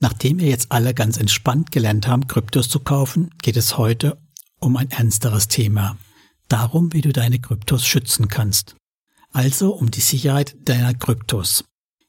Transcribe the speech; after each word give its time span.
Nachdem 0.00 0.38
wir 0.38 0.48
jetzt 0.48 0.72
alle 0.72 0.94
ganz 0.94 1.16
entspannt 1.16 1.72
gelernt 1.72 2.06
haben, 2.06 2.26
Kryptos 2.26 2.68
zu 2.68 2.80
kaufen, 2.80 3.30
geht 3.42 3.56
es 3.56 3.78
heute 3.78 4.18
um 4.58 4.76
ein 4.76 4.90
ernsteres 4.90 5.48
Thema. 5.48 5.96
Darum, 6.48 6.92
wie 6.92 7.00
du 7.00 7.12
deine 7.12 7.38
Kryptos 7.38 7.86
schützen 7.86 8.28
kannst. 8.28 8.76
Also 9.32 9.74
um 9.74 9.90
die 9.90 10.00
Sicherheit 10.00 10.56
deiner 10.64 10.94
Kryptos. 10.94 11.64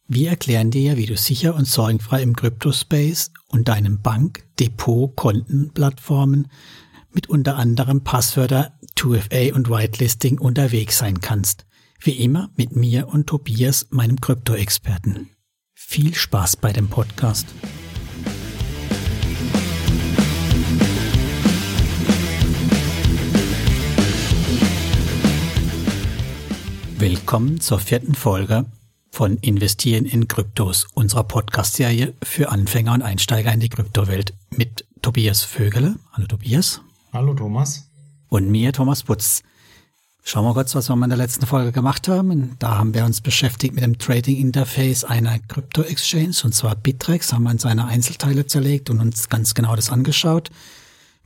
Wir 0.07 0.29
erklären 0.29 0.69
dir, 0.69 0.97
wie 0.97 1.07
du 1.07 1.17
sicher 1.17 1.55
und 1.55 1.67
sorgenfrei 1.67 2.21
im 2.21 2.35
Kryptospace 2.35 3.31
und 3.47 3.67
deinen 3.67 4.01
Bank-, 4.01 4.45
Depot-, 4.59 5.15
Kontenplattformen 5.15 6.47
mit 7.11 7.27
unter 7.27 7.55
anderem 7.55 8.03
Passwörter, 8.03 8.77
2FA 8.97 9.53
und 9.53 9.69
Whitelisting 9.69 10.37
unterwegs 10.37 10.99
sein 10.99 11.21
kannst. 11.21 11.65
Wie 11.99 12.11
immer 12.11 12.51
mit 12.55 12.75
mir 12.75 13.07
und 13.07 13.27
Tobias, 13.27 13.87
meinem 13.89 14.21
Krypto-Experten. 14.21 15.29
Viel 15.87 16.13
Spaß 16.13 16.57
bei 16.57 16.73
dem 16.73 16.89
Podcast. 16.89 17.47
Willkommen 26.97 27.61
zur 27.61 27.79
vierten 27.79 28.13
Folge 28.13 28.65
von 29.11 29.37
Investieren 29.37 30.05
in 30.05 30.27
Kryptos, 30.27 30.87
unserer 30.95 31.23
Podcast-Serie 31.23 32.13
für 32.21 32.49
Anfänger 32.49 32.93
und 32.93 33.01
Einsteiger 33.01 33.53
in 33.53 33.61
die 33.61 33.69
Kryptowelt 33.69 34.33
mit 34.49 34.85
Tobias 35.01 35.43
Vögele. 35.43 35.95
Hallo 36.11 36.27
Tobias. 36.27 36.81
Hallo 37.13 37.33
Thomas. 37.35 37.89
Und 38.27 38.49
mir, 38.49 38.73
Thomas 38.73 39.03
Putz. 39.03 39.43
Schauen 40.27 40.43
wir 40.43 40.55
kurz, 40.55 40.73
was 40.73 40.89
wir 40.89 40.95
in 40.95 41.09
der 41.09 41.19
letzten 41.19 41.45
Folge 41.45 41.71
gemacht 41.71 42.07
haben. 42.07 42.55
Da 42.57 42.79
haben 42.79 42.95
wir 42.95 43.05
uns 43.05 43.21
beschäftigt 43.21 43.75
mit 43.75 43.83
dem 43.83 43.99
Trading 43.99 44.37
Interface 44.37 45.03
einer 45.03 45.37
Krypto-Exchange, 45.37 46.35
und 46.45 46.55
zwar 46.55 46.75
Bittrex, 46.75 47.31
haben 47.31 47.43
wir 47.43 47.51
in 47.51 47.59
seine 47.59 47.85
Einzelteile 47.85 48.47
zerlegt 48.47 48.89
und 48.89 48.99
uns 49.01 49.29
ganz 49.29 49.53
genau 49.53 49.75
das 49.75 49.91
angeschaut, 49.91 50.49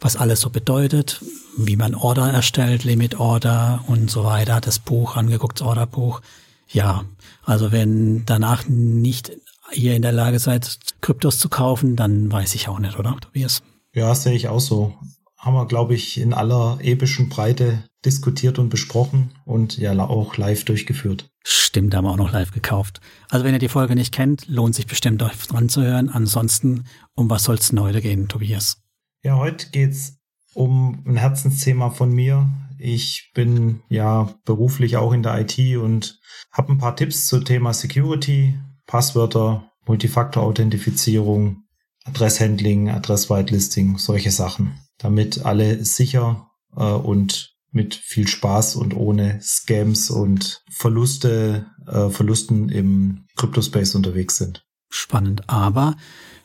was 0.02 0.18
alles 0.18 0.42
so 0.42 0.50
bedeutet, 0.50 1.24
wie 1.56 1.78
man 1.78 1.96
Order 1.96 2.30
erstellt, 2.30 2.84
Limit 2.84 3.18
Order 3.18 3.86
und 3.88 4.12
so 4.12 4.26
weiter, 4.26 4.60
das 4.60 4.80
Buch 4.80 5.16
angeguckt, 5.16 5.62
das 5.62 5.68
Orderbuch. 5.68 6.20
Ja, 6.68 7.06
also 7.46 7.72
wenn 7.72 8.26
danach 8.26 8.68
nicht 8.68 9.32
ihr 9.72 9.96
in 9.96 10.02
der 10.02 10.12
Lage 10.12 10.40
seid, 10.40 10.78
Kryptos 11.00 11.40
zu 11.40 11.48
kaufen, 11.48 11.96
dann 11.96 12.30
weiß 12.30 12.54
ich 12.54 12.68
auch 12.68 12.80
nicht, 12.80 13.00
oder, 13.00 13.16
Tobias? 13.22 13.64
Ja, 13.94 14.14
sehe 14.14 14.34
ich 14.34 14.50
auch 14.50 14.60
so 14.60 14.94
haben 15.40 15.54
wir, 15.54 15.66
glaube 15.66 15.96
ich, 15.96 16.20
in 16.20 16.34
aller 16.34 16.78
epischen 16.82 17.30
Breite 17.30 17.86
diskutiert 18.06 18.60
und 18.60 18.70
besprochen 18.70 19.32
und 19.46 19.78
ja 19.78 19.98
auch 19.98 20.36
live 20.38 20.66
durchgeführt. 20.66 21.30
Stimmt, 21.44 21.96
haben 21.96 22.06
wir 22.06 22.12
auch 22.12 22.18
noch 22.18 22.32
live 22.32 22.52
gekauft. 22.52 23.00
Also 23.30 23.46
wenn 23.46 23.54
ihr 23.54 23.60
die 23.60 23.70
Folge 23.70 23.96
nicht 23.96 24.14
kennt, 24.14 24.48
lohnt 24.48 24.76
sich 24.76 24.86
bestimmt 24.86 25.24
euch 25.24 25.38
dran 25.48 25.70
zu 25.70 25.82
hören. 25.82 26.10
Ansonsten, 26.10 26.84
um 27.16 27.30
was 27.30 27.46
soll 27.46 27.56
es 27.56 27.70
denn 27.70 27.80
heute 27.80 28.02
gehen, 28.02 28.28
Tobias? 28.28 28.82
Ja, 29.24 29.38
heute 29.38 29.70
geht's 29.72 30.18
um 30.54 31.04
ein 31.06 31.16
Herzensthema 31.16 31.90
von 31.90 32.12
mir. 32.12 32.50
Ich 32.78 33.32
bin 33.34 33.82
ja 33.88 34.34
beruflich 34.44 34.98
auch 34.98 35.14
in 35.14 35.24
der 35.24 35.40
IT 35.40 35.78
und 35.78 36.20
habe 36.52 36.74
ein 36.74 36.78
paar 36.78 36.98
Tipps 36.98 37.28
zum 37.28 37.46
Thema 37.46 37.74
Security, 37.74 38.60
Passwörter, 38.88 39.70
Multifaktor-Authentifizierung, 39.86 41.64
Adresshandling, 42.06 42.90
Adress-Whitelisting, 42.90 43.98
solche 43.98 44.32
Sachen 44.32 44.80
damit 45.00 45.46
alle 45.46 45.84
sicher 45.84 46.52
äh, 46.76 46.84
und 46.84 47.56
mit 47.72 47.96
viel 47.96 48.28
Spaß 48.28 48.76
und 48.76 48.96
ohne 48.96 49.40
Scams 49.42 50.10
und 50.10 50.64
Verluste, 50.72 51.68
äh, 51.88 52.10
Verlusten 52.10 52.70
im 52.70 53.26
Cryptospace 53.36 53.96
unterwegs 53.96 54.38
sind. 54.38 54.66
Spannend, 54.90 55.50
aber 55.50 55.96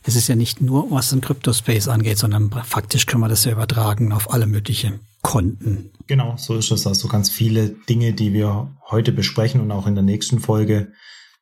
es 0.03 0.17
ist 0.17 0.29
ja 0.29 0.37
nicht 0.37 0.61
nur, 0.61 0.91
was 0.91 1.11
den 1.11 1.23
Cryptospace 1.23 1.89
angeht, 1.89 2.19
sondern 2.19 2.51
faktisch 2.51 3.07
können 3.07 3.23
wir 3.23 3.29
das 3.29 3.45
ja 3.45 3.53
übertragen 3.53 4.13
auf 4.13 4.31
alle 4.33 4.47
möglichen 4.47 5.01
Konten. 5.23 5.93
Genau, 6.07 6.37
so 6.37 6.57
ist 6.57 6.71
es. 6.71 6.87
Also 6.87 7.09
ganz 7.09 7.31
viele 7.31 7.71
Dinge, 7.89 8.13
die 8.13 8.35
wir 8.35 8.71
heute 8.91 9.13
besprechen 9.13 9.63
und 9.63 9.71
auch 9.71 9.87
in 9.87 9.95
der 9.95 10.05
nächsten 10.05 10.41
Folge 10.41 10.93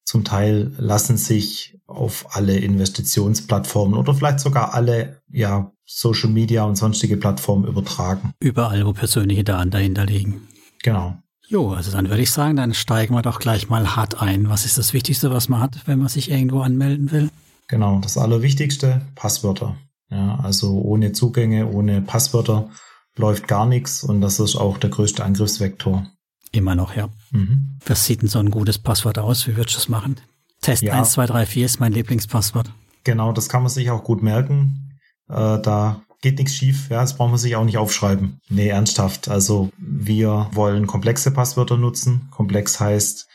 zum 0.04 0.24
Teil 0.24 0.72
lassen 0.78 1.16
sich 1.16 1.78
auf 1.86 2.26
alle 2.36 2.56
Investitionsplattformen 2.58 3.98
oder 3.98 4.14
vielleicht 4.14 4.40
sogar 4.40 4.74
alle 4.74 5.20
ja, 5.30 5.72
Social 5.84 6.30
Media 6.30 6.64
und 6.64 6.76
sonstige 6.76 7.16
Plattformen 7.16 7.66
übertragen. 7.66 8.32
Überall, 8.40 8.86
wo 8.86 8.92
persönliche 8.92 9.44
Daten 9.44 9.70
dahinter 9.70 10.06
liegen. 10.06 10.48
Genau. 10.82 11.18
Jo, 11.46 11.72
also 11.72 11.90
dann 11.92 12.08
würde 12.08 12.22
ich 12.22 12.30
sagen, 12.30 12.56
dann 12.56 12.72
steigen 12.72 13.14
wir 13.14 13.22
doch 13.22 13.38
gleich 13.38 13.68
mal 13.68 13.94
hart 13.94 14.22
ein. 14.22 14.48
Was 14.48 14.64
ist 14.64 14.78
das 14.78 14.92
Wichtigste, 14.94 15.30
was 15.30 15.48
man 15.48 15.60
hat, 15.60 15.86
wenn 15.86 15.98
man 15.98 16.08
sich 16.08 16.30
irgendwo 16.30 16.60
anmelden 16.60 17.12
will? 17.12 17.30
Genau, 17.68 17.98
das 18.00 18.16
Allerwichtigste, 18.16 19.02
Passwörter. 19.14 19.76
Ja, 20.10 20.38
also 20.42 20.80
ohne 20.80 21.12
Zugänge, 21.12 21.68
ohne 21.68 22.00
Passwörter 22.02 22.70
läuft 23.16 23.48
gar 23.48 23.66
nichts 23.66 24.02
und 24.02 24.20
das 24.20 24.40
ist 24.40 24.56
auch 24.56 24.78
der 24.78 24.90
größte 24.90 25.24
Angriffsvektor. 25.24 26.06
Immer 26.52 26.74
noch, 26.74 26.94
ja. 26.94 27.08
Mhm. 27.30 27.78
Was 27.86 28.04
sieht 28.04 28.22
denn 28.22 28.28
so 28.28 28.38
ein 28.38 28.50
gutes 28.50 28.78
Passwort 28.78 29.18
aus? 29.18 29.46
Wie 29.46 29.56
würdest 29.56 29.76
du 29.76 29.80
das 29.80 29.88
machen? 29.88 30.16
Test 30.60 30.82
ja. 30.82 30.94
1, 30.94 31.12
2, 31.12 31.26
3, 31.26 31.46
4 31.46 31.66
ist 31.66 31.80
mein 31.80 31.92
Lieblingspasswort. 31.92 32.70
Genau, 33.04 33.32
das 33.32 33.48
kann 33.48 33.62
man 33.62 33.70
sich 33.70 33.90
auch 33.90 34.04
gut 34.04 34.22
merken. 34.22 34.98
Äh, 35.28 35.60
da 35.60 36.02
geht 36.20 36.38
nichts 36.38 36.54
schief, 36.54 36.88
ja, 36.88 37.00
das 37.00 37.16
braucht 37.16 37.30
man 37.30 37.38
sich 37.38 37.56
auch 37.56 37.64
nicht 37.64 37.78
aufschreiben. 37.78 38.38
Nee, 38.48 38.68
ernsthaft. 38.68 39.28
Also 39.28 39.70
wir 39.78 40.48
wollen 40.52 40.86
komplexe 40.86 41.32
Passwörter 41.32 41.76
nutzen. 41.76 42.28
Komplex 42.30 42.78
heißt 42.78 43.26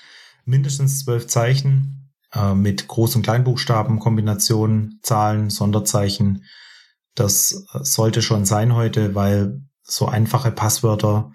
mindestens 0.46 1.04
zwölf 1.04 1.28
Zeichen 1.28 2.14
äh, 2.34 2.54
mit 2.54 2.86
Groß- 2.86 3.18
und 3.18 3.24
Kleinbuchstaben, 3.24 4.00
Kombinationen, 4.00 5.00
Zahlen, 5.04 5.50
Sonderzeichen. 5.50 6.46
Das 7.14 7.66
sollte 7.74 8.22
schon 8.22 8.46
sein 8.46 8.74
heute, 8.74 9.16
weil 9.16 9.62
so 9.84 10.06
einfache 10.06 10.52
Passwörter 10.52 11.32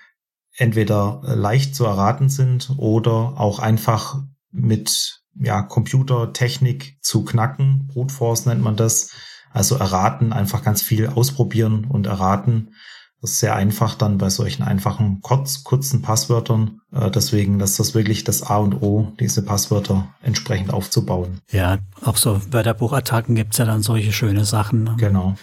entweder 0.57 1.21
leicht 1.25 1.75
zu 1.75 1.85
erraten 1.85 2.29
sind 2.29 2.71
oder 2.77 3.41
auch 3.41 3.59
einfach 3.59 4.23
mit 4.51 5.23
ja, 5.35 5.63
Computertechnik 5.63 6.99
zu 7.01 7.25
knacken. 7.25 7.89
Brute 7.93 8.13
Force 8.13 8.47
nennt 8.47 8.63
man 8.63 8.77
das. 8.77 9.11
Also 9.51 9.77
erraten, 9.77 10.33
einfach 10.33 10.63
ganz 10.63 10.81
viel 10.83 11.09
ausprobieren 11.09 11.85
und 11.85 12.07
erraten. 12.07 12.75
Das 13.21 13.33
ist 13.33 13.41
sehr 13.41 13.55
einfach 13.55 13.95
dann 13.95 14.19
bei 14.19 14.31
solchen 14.31 14.65
einfachen, 14.65 15.21
kurz, 15.21 15.63
kurzen 15.63 16.03
Passwörtern. 16.03 16.81
Äh, 16.91 17.11
deswegen, 17.11 17.59
dass 17.59 17.77
das 17.77 17.95
wirklich 17.95 18.25
das 18.25 18.43
A 18.43 18.57
und 18.57 18.83
O, 18.83 19.13
diese 19.21 19.43
Passwörter 19.43 20.09
entsprechend 20.23 20.73
aufzubauen. 20.73 21.39
Ja, 21.51 21.79
auch 22.05 22.17
so 22.17 22.41
Wörterbuchattacken 22.51 23.37
gibt's 23.37 23.59
ja 23.59 23.65
dann 23.65 23.83
solche 23.83 24.13
schöne 24.13 24.45
Sachen. 24.45 24.85
Ne? 24.85 24.97
Genau. 24.99 25.37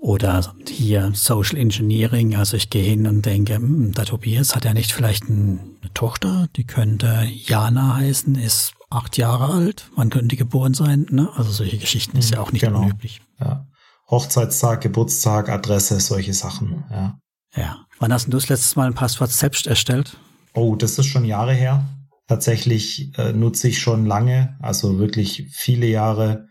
Oder 0.00 0.54
hier 0.66 1.12
Social 1.14 1.58
Engineering. 1.58 2.34
Also 2.34 2.56
ich 2.56 2.70
gehe 2.70 2.82
hin 2.82 3.06
und 3.06 3.26
denke, 3.26 3.56
hm, 3.56 3.92
der 3.92 4.06
Tobias 4.06 4.56
hat 4.56 4.64
ja 4.64 4.72
nicht 4.72 4.92
vielleicht 4.92 5.28
eine 5.28 5.60
Tochter, 5.92 6.48
die 6.56 6.64
könnte 6.64 7.28
Jana 7.30 7.96
heißen, 7.96 8.34
ist 8.34 8.72
acht 8.88 9.18
Jahre 9.18 9.52
alt. 9.52 9.90
Wann 9.96 10.08
könnte 10.08 10.28
die 10.28 10.36
geboren 10.36 10.72
sein? 10.72 11.06
Ne? 11.10 11.28
Also 11.36 11.50
solche 11.50 11.76
Geschichten 11.76 12.16
ist 12.16 12.30
ja 12.30 12.40
auch 12.40 12.50
nicht 12.50 12.62
genau. 12.62 12.80
unüblich. 12.80 13.20
Ja. 13.38 13.66
Hochzeitstag, 14.10 14.80
Geburtstag, 14.80 15.50
Adresse, 15.50 16.00
solche 16.00 16.32
Sachen. 16.32 16.84
Ja. 16.90 17.18
Ja. 17.54 17.84
Wann 17.98 18.12
hast 18.12 18.26
du 18.26 18.30
das 18.30 18.48
letzte 18.48 18.78
Mal 18.78 18.86
ein 18.86 18.94
Passwort 18.94 19.30
selbst 19.30 19.66
erstellt? 19.66 20.16
Oh, 20.54 20.76
das 20.76 20.98
ist 20.98 21.06
schon 21.06 21.26
Jahre 21.26 21.52
her. 21.52 21.84
Tatsächlich 22.26 23.16
äh, 23.18 23.32
nutze 23.32 23.68
ich 23.68 23.80
schon 23.80 24.06
lange, 24.06 24.56
also 24.60 24.98
wirklich 24.98 25.48
viele 25.52 25.86
Jahre 25.86 26.48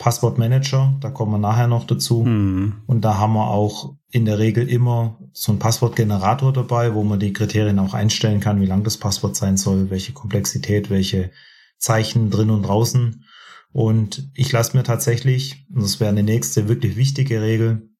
Passwortmanager, 0.00 0.96
da 1.00 1.10
kommen 1.10 1.32
wir 1.32 1.38
nachher 1.38 1.68
noch 1.68 1.86
dazu. 1.86 2.22
Mhm. 2.24 2.82
Und 2.86 3.02
da 3.02 3.18
haben 3.18 3.34
wir 3.34 3.48
auch 3.48 3.96
in 4.10 4.24
der 4.24 4.38
Regel 4.38 4.66
immer 4.66 5.18
so 5.34 5.52
einen 5.52 5.58
Passwortgenerator 5.58 6.54
dabei, 6.54 6.94
wo 6.94 7.04
man 7.04 7.20
die 7.20 7.34
Kriterien 7.34 7.78
auch 7.78 7.92
einstellen 7.92 8.40
kann, 8.40 8.62
wie 8.62 8.66
lang 8.66 8.82
das 8.82 8.96
Passwort 8.96 9.36
sein 9.36 9.58
soll, 9.58 9.90
welche 9.90 10.12
Komplexität, 10.12 10.88
welche 10.88 11.30
Zeichen 11.76 12.30
drin 12.30 12.48
und 12.48 12.62
draußen. 12.62 13.24
Und 13.72 14.30
ich 14.34 14.50
lasse 14.50 14.74
mir 14.74 14.84
tatsächlich, 14.84 15.66
und 15.72 15.82
das 15.82 16.00
wäre 16.00 16.08
eine 16.08 16.22
nächste 16.22 16.66
wirklich 16.66 16.96
wichtige 16.96 17.42
Regel, 17.42 17.90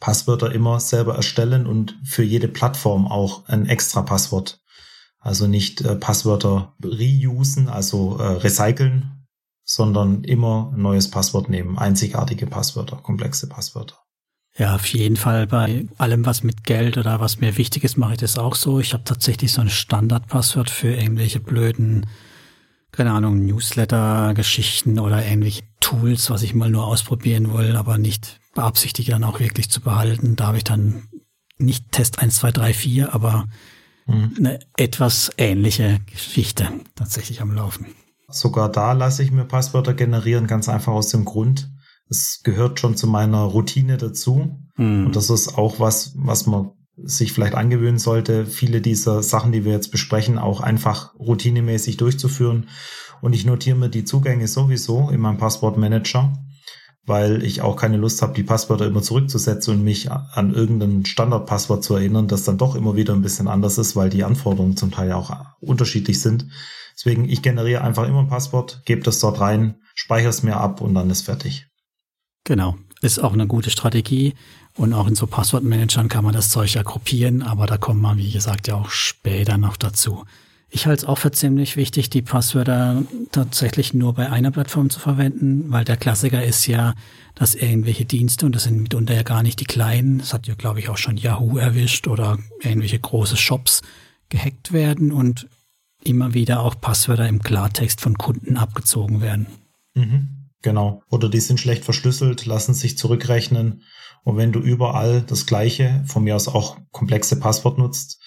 Passwörter 0.00 0.52
immer 0.52 0.80
selber 0.80 1.14
erstellen 1.14 1.66
und 1.66 1.96
für 2.02 2.24
jede 2.24 2.48
Plattform 2.48 3.06
auch 3.06 3.46
ein 3.46 3.66
extra 3.66 4.02
Passwort. 4.02 4.60
Also 5.20 5.46
nicht 5.46 5.80
äh, 5.80 5.94
Passwörter 5.94 6.74
reusen, 6.84 7.68
also 7.68 8.18
äh, 8.18 8.26
recyceln, 8.26 9.23
sondern 9.64 10.24
immer 10.24 10.72
ein 10.74 10.82
neues 10.82 11.10
Passwort 11.10 11.48
nehmen. 11.48 11.78
Einzigartige 11.78 12.46
Passwörter, 12.46 12.96
komplexe 12.96 13.48
Passwörter. 13.48 13.96
Ja, 14.56 14.76
auf 14.76 14.86
jeden 14.86 15.16
Fall 15.16 15.48
bei 15.48 15.86
allem, 15.98 16.24
was 16.24 16.44
mit 16.44 16.62
Geld 16.62 16.96
oder 16.96 17.18
was 17.18 17.40
mir 17.40 17.56
wichtig 17.56 17.82
ist, 17.82 17.96
mache 17.96 18.12
ich 18.12 18.18
das 18.18 18.38
auch 18.38 18.54
so. 18.54 18.78
Ich 18.78 18.92
habe 18.92 19.02
tatsächlich 19.02 19.52
so 19.52 19.60
ein 19.60 19.70
Standardpasswort 19.70 20.70
für 20.70 20.94
irgendwelche 20.94 21.40
blöden, 21.40 22.06
keine 22.92 23.10
Ahnung, 23.10 23.44
Newsletter-Geschichten 23.44 25.00
oder 25.00 25.26
irgendwelche 25.26 25.64
Tools, 25.80 26.30
was 26.30 26.42
ich 26.42 26.54
mal 26.54 26.70
nur 26.70 26.86
ausprobieren 26.86 27.52
will, 27.52 27.74
aber 27.74 27.98
nicht 27.98 28.38
beabsichtige 28.54 29.10
dann 29.10 29.24
auch 29.24 29.40
wirklich 29.40 29.70
zu 29.70 29.80
behalten. 29.80 30.36
Da 30.36 30.46
habe 30.46 30.58
ich 30.58 30.64
dann 30.64 31.08
nicht 31.58 31.90
Test 31.90 32.20
1, 32.20 32.36
2, 32.36 32.52
3, 32.52 32.74
4, 32.74 33.14
aber 33.14 33.48
mhm. 34.06 34.34
eine 34.38 34.60
etwas 34.76 35.32
ähnliche 35.36 36.00
Geschichte 36.06 36.68
tatsächlich 36.94 37.40
am 37.40 37.52
Laufen. 37.52 37.86
Sogar 38.28 38.70
da 38.70 38.92
lasse 38.92 39.22
ich 39.22 39.30
mir 39.30 39.44
Passwörter 39.44 39.94
generieren, 39.94 40.46
ganz 40.46 40.68
einfach 40.68 40.92
aus 40.92 41.08
dem 41.08 41.24
Grund, 41.24 41.70
Es 42.10 42.40
gehört 42.44 42.80
schon 42.80 42.96
zu 42.96 43.06
meiner 43.06 43.42
Routine 43.42 43.96
dazu. 43.96 44.58
Mhm. 44.76 45.06
Und 45.06 45.16
das 45.16 45.30
ist 45.30 45.56
auch 45.56 45.80
was, 45.80 46.12
was 46.16 46.46
man 46.46 46.70
sich 46.96 47.32
vielleicht 47.32 47.54
angewöhnen 47.54 47.98
sollte, 47.98 48.46
viele 48.46 48.80
dieser 48.80 49.22
Sachen, 49.22 49.52
die 49.52 49.64
wir 49.64 49.72
jetzt 49.72 49.90
besprechen, 49.90 50.38
auch 50.38 50.60
einfach 50.60 51.14
routinemäßig 51.18 51.96
durchzuführen. 51.96 52.68
Und 53.20 53.32
ich 53.32 53.44
notiere 53.44 53.76
mir 53.76 53.88
die 53.88 54.04
Zugänge 54.04 54.46
sowieso 54.48 55.08
in 55.10 55.20
meinem 55.20 55.38
Passwortmanager, 55.38 56.32
weil 57.06 57.42
ich 57.42 57.60
auch 57.60 57.76
keine 57.76 57.96
Lust 57.96 58.22
habe, 58.22 58.34
die 58.34 58.42
Passwörter 58.42 58.86
immer 58.86 59.02
zurückzusetzen 59.02 59.74
und 59.74 59.84
mich 59.84 60.10
an 60.10 60.54
irgendein 60.54 61.04
Standardpasswort 61.04 61.84
zu 61.84 61.94
erinnern, 61.94 62.28
das 62.28 62.44
dann 62.44 62.58
doch 62.58 62.74
immer 62.74 62.96
wieder 62.96 63.12
ein 63.12 63.22
bisschen 63.22 63.48
anders 63.48 63.78
ist, 63.78 63.94
weil 63.94 64.10
die 64.10 64.24
Anforderungen 64.24 64.76
zum 64.76 64.90
Teil 64.90 65.12
auch 65.12 65.34
unterschiedlich 65.60 66.20
sind. 66.20 66.46
Deswegen, 66.96 67.28
ich 67.28 67.42
generiere 67.42 67.82
einfach 67.82 68.06
immer 68.08 68.20
ein 68.20 68.28
Passwort, 68.28 68.82
gebe 68.84 69.02
das 69.02 69.18
dort 69.18 69.40
rein, 69.40 69.76
speichere 69.94 70.30
es 70.30 70.42
mir 70.42 70.56
ab 70.56 70.80
und 70.80 70.94
dann 70.94 71.10
ist 71.10 71.22
fertig. 71.22 71.66
Genau, 72.44 72.76
ist 73.00 73.18
auch 73.18 73.32
eine 73.32 73.46
gute 73.46 73.70
Strategie. 73.70 74.34
Und 74.76 74.92
auch 74.92 75.06
in 75.06 75.14
so 75.14 75.26
Passwortmanagern 75.26 76.08
kann 76.08 76.24
man 76.24 76.34
das 76.34 76.50
Zeug 76.50 76.74
ja 76.74 76.82
gruppieren, 76.82 77.42
aber 77.42 77.66
da 77.66 77.76
kommen 77.76 78.00
wir, 78.00 78.16
wie 78.16 78.32
gesagt, 78.32 78.66
ja 78.66 78.74
auch 78.74 78.90
später 78.90 79.56
noch 79.56 79.76
dazu. 79.76 80.24
Ich 80.74 80.86
halte 80.88 81.04
es 81.04 81.08
auch 81.08 81.18
für 81.18 81.30
ziemlich 81.30 81.76
wichtig, 81.76 82.10
die 82.10 82.20
Passwörter 82.20 83.04
tatsächlich 83.30 83.94
nur 83.94 84.12
bei 84.12 84.28
einer 84.28 84.50
Plattform 84.50 84.90
zu 84.90 84.98
verwenden, 84.98 85.66
weil 85.68 85.84
der 85.84 85.96
Klassiker 85.96 86.44
ist 86.44 86.66
ja, 86.66 86.94
dass 87.36 87.54
irgendwelche 87.54 88.04
Dienste, 88.04 88.44
und 88.44 88.56
das 88.56 88.64
sind 88.64 88.82
mitunter 88.82 89.14
ja 89.14 89.22
gar 89.22 89.44
nicht 89.44 89.60
die 89.60 89.66
kleinen, 89.66 90.18
das 90.18 90.34
hat 90.34 90.48
ja, 90.48 90.54
glaube 90.56 90.80
ich, 90.80 90.88
auch 90.88 90.96
schon 90.96 91.16
Yahoo 91.16 91.58
erwischt 91.58 92.08
oder 92.08 92.38
irgendwelche 92.60 92.98
große 92.98 93.36
Shops 93.36 93.82
gehackt 94.30 94.72
werden 94.72 95.12
und 95.12 95.46
immer 96.02 96.34
wieder 96.34 96.60
auch 96.62 96.80
Passwörter 96.80 97.28
im 97.28 97.40
Klartext 97.40 98.00
von 98.00 98.18
Kunden 98.18 98.56
abgezogen 98.56 99.20
werden. 99.20 99.46
Mhm, 99.94 100.48
genau. 100.60 101.04
Oder 101.08 101.28
die 101.28 101.38
sind 101.38 101.60
schlecht 101.60 101.84
verschlüsselt, 101.84 102.46
lassen 102.46 102.74
sich 102.74 102.98
zurückrechnen 102.98 103.82
und 104.24 104.38
wenn 104.38 104.50
du 104.50 104.58
überall 104.58 105.22
das 105.22 105.46
gleiche, 105.46 106.02
von 106.08 106.24
mir 106.24 106.34
aus 106.34 106.48
auch 106.48 106.78
komplexe 106.90 107.38
Passwort 107.38 107.78
nutzt, 107.78 108.20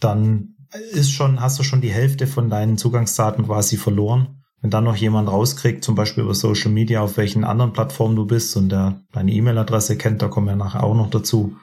dann 0.00 0.53
ist 0.92 1.12
schon, 1.12 1.40
hast 1.40 1.58
du 1.58 1.62
schon 1.62 1.80
die 1.80 1.92
Hälfte 1.92 2.26
von 2.26 2.50
deinen 2.50 2.78
Zugangsdaten 2.78 3.46
quasi 3.46 3.76
verloren. 3.76 4.42
Wenn 4.60 4.70
dann 4.70 4.84
noch 4.84 4.96
jemand 4.96 5.28
rauskriegt, 5.28 5.84
zum 5.84 5.94
Beispiel 5.94 6.24
über 6.24 6.34
Social 6.34 6.70
Media, 6.70 7.02
auf 7.02 7.16
welchen 7.16 7.44
anderen 7.44 7.72
Plattformen 7.72 8.16
du 8.16 8.26
bist 8.26 8.56
und 8.56 8.70
der 8.70 9.02
deine 9.12 9.30
E-Mail-Adresse 9.32 9.98
kennt, 9.98 10.22
da 10.22 10.28
kommen 10.28 10.46
wir 10.46 10.56
nachher 10.56 10.82
auch 10.82 10.94
noch 10.94 11.10
dazu, 11.10 11.56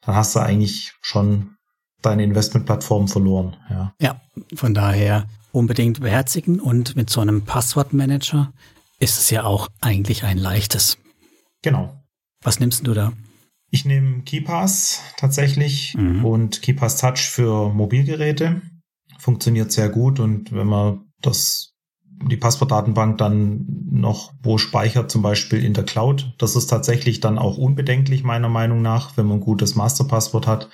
dann 0.00 0.16
hast 0.16 0.34
du 0.34 0.40
eigentlich 0.40 0.92
schon 1.00 1.54
deine 2.02 2.24
Investmentplattform 2.24 3.08
verloren. 3.08 3.56
Ja. 3.70 3.94
ja, 4.00 4.20
von 4.54 4.74
daher 4.74 5.26
unbedingt 5.52 6.00
beherzigen 6.00 6.60
und 6.60 6.96
mit 6.96 7.10
so 7.10 7.20
einem 7.20 7.42
Passwortmanager 7.42 8.52
ist 8.98 9.18
es 9.18 9.30
ja 9.30 9.44
auch 9.44 9.68
eigentlich 9.80 10.24
ein 10.24 10.38
leichtes. 10.38 10.98
Genau. 11.62 12.02
Was 12.42 12.60
nimmst 12.60 12.86
du 12.86 12.94
da? 12.94 13.12
Ich 13.70 13.84
nehme 13.84 14.22
KeyPass 14.22 15.02
tatsächlich 15.16 15.94
mhm. 15.96 16.24
und 16.24 16.62
KeyPass 16.62 16.98
Touch 16.98 17.18
für 17.18 17.70
Mobilgeräte. 17.72 18.62
Funktioniert 19.18 19.72
sehr 19.72 19.88
gut 19.88 20.20
und 20.20 20.52
wenn 20.52 20.66
man 20.66 21.04
das, 21.20 21.74
die 22.30 22.36
Passwortdatenbank 22.36 23.18
dann 23.18 23.66
noch 23.90 24.32
wo 24.42 24.58
speichert, 24.58 25.10
zum 25.10 25.22
Beispiel 25.22 25.64
in 25.64 25.74
der 25.74 25.84
Cloud, 25.84 26.34
das 26.38 26.56
ist 26.56 26.68
tatsächlich 26.68 27.20
dann 27.20 27.38
auch 27.38 27.58
unbedenklich 27.58 28.22
meiner 28.22 28.48
Meinung 28.48 28.80
nach, 28.80 29.16
wenn 29.16 29.26
man 29.26 29.38
ein 29.38 29.44
gutes 29.44 29.74
Masterpasswort 29.74 30.46
hat. 30.46 30.70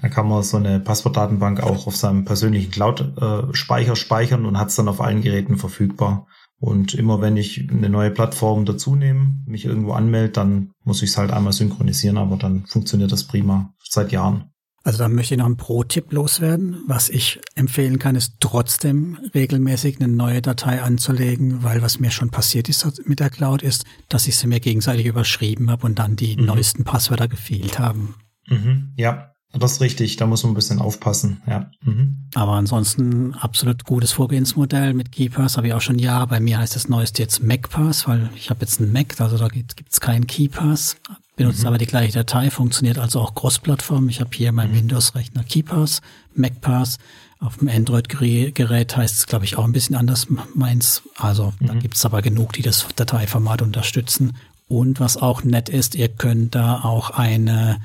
Dann 0.00 0.10
kann 0.10 0.28
man 0.28 0.44
so 0.44 0.56
eine 0.56 0.78
Passwortdatenbank 0.78 1.60
auch 1.60 1.88
auf 1.88 1.96
seinem 1.96 2.24
persönlichen 2.24 2.70
Cloud-Speicher 2.70 3.96
speichern 3.96 4.46
und 4.46 4.56
hat 4.56 4.68
es 4.68 4.76
dann 4.76 4.88
auf 4.88 5.00
allen 5.00 5.22
Geräten 5.22 5.56
verfügbar. 5.56 6.28
Und 6.60 6.94
immer 6.94 7.20
wenn 7.20 7.36
ich 7.36 7.70
eine 7.70 7.88
neue 7.88 8.10
Plattform 8.10 8.64
dazu 8.64 8.96
nehme, 8.96 9.38
mich 9.46 9.64
irgendwo 9.64 9.92
anmelde, 9.92 10.32
dann 10.32 10.72
muss 10.84 11.02
ich 11.02 11.10
es 11.10 11.18
halt 11.18 11.30
einmal 11.30 11.52
synchronisieren, 11.52 12.18
aber 12.18 12.36
dann 12.36 12.66
funktioniert 12.66 13.12
das 13.12 13.24
prima 13.24 13.74
seit 13.88 14.10
Jahren. 14.10 14.50
Also 14.82 14.98
da 14.98 15.08
möchte 15.08 15.34
ich 15.34 15.38
noch 15.38 15.46
einen 15.46 15.56
Pro-Tipp 15.56 16.12
loswerden. 16.12 16.82
Was 16.86 17.10
ich 17.10 17.40
empfehlen 17.54 17.98
kann, 17.98 18.16
ist 18.16 18.36
trotzdem 18.40 19.18
regelmäßig 19.34 20.00
eine 20.00 20.08
neue 20.08 20.40
Datei 20.40 20.80
anzulegen, 20.80 21.62
weil 21.62 21.82
was 21.82 22.00
mir 22.00 22.10
schon 22.10 22.30
passiert 22.30 22.68
ist 22.68 23.06
mit 23.06 23.20
der 23.20 23.30
Cloud 23.30 23.62
ist, 23.62 23.84
dass 24.08 24.26
ich 24.26 24.36
sie 24.36 24.46
mir 24.46 24.60
gegenseitig 24.60 25.06
überschrieben 25.06 25.70
habe 25.70 25.86
und 25.86 25.98
dann 25.98 26.16
die 26.16 26.36
mhm. 26.36 26.46
neuesten 26.46 26.84
Passwörter 26.84 27.28
gefehlt 27.28 27.78
haben. 27.78 28.14
Mhm. 28.48 28.94
Ja, 28.96 29.32
das 29.52 29.72
ist 29.72 29.80
richtig, 29.80 30.16
da 30.16 30.26
muss 30.26 30.42
man 30.42 30.52
ein 30.52 30.54
bisschen 30.54 30.78
aufpassen, 30.78 31.42
ja. 31.46 31.70
Mhm. 31.82 32.28
Aber 32.34 32.52
ansonsten 32.52 33.34
absolut 33.34 33.84
gutes 33.84 34.12
Vorgehensmodell 34.12 34.92
mit 34.92 35.10
KeyPass 35.10 35.56
habe 35.56 35.68
ich 35.68 35.72
auch 35.72 35.80
schon 35.80 35.98
Jahre. 35.98 36.26
Bei 36.26 36.40
mir 36.40 36.58
heißt 36.58 36.76
das 36.76 36.88
neueste 36.88 37.22
jetzt 37.22 37.42
MacPass, 37.42 38.06
weil 38.06 38.28
ich 38.36 38.50
habe 38.50 38.60
jetzt 38.60 38.80
einen 38.80 38.92
Mac, 38.92 39.18
also 39.20 39.38
da 39.38 39.48
gibt 39.48 39.74
es 39.90 40.00
keinen 40.00 40.26
KeyPass. 40.26 40.96
Benutzt 41.36 41.62
mhm. 41.62 41.68
aber 41.68 41.78
die 41.78 41.86
gleiche 41.86 42.12
Datei, 42.12 42.50
funktioniert 42.50 42.98
also 42.98 43.20
auch 43.20 43.34
Cross-Plattform. 43.34 44.08
Ich 44.10 44.20
habe 44.20 44.30
hier 44.34 44.52
mein 44.52 44.72
mhm. 44.72 44.76
Windows-Rechner 44.76 45.44
KeyPass, 45.44 46.02
MacPass. 46.34 46.98
Auf 47.40 47.58
dem 47.58 47.68
Android-Gerät 47.68 48.96
heißt 48.96 49.14
es, 49.14 49.26
glaube 49.26 49.44
ich, 49.44 49.56
auch 49.56 49.64
ein 49.64 49.72
bisschen 49.72 49.96
anders 49.96 50.26
meins. 50.54 51.02
Also 51.16 51.54
da 51.60 51.72
mhm. 51.72 51.80
gibt 51.80 51.94
es 51.94 52.04
aber 52.04 52.20
genug, 52.20 52.52
die 52.52 52.62
das 52.62 52.86
Dateiformat 52.96 53.62
unterstützen. 53.62 54.36
Und 54.66 55.00
was 55.00 55.16
auch 55.16 55.44
nett 55.44 55.70
ist, 55.70 55.94
ihr 55.94 56.08
könnt 56.08 56.54
da 56.54 56.80
auch 56.82 57.10
eine 57.10 57.78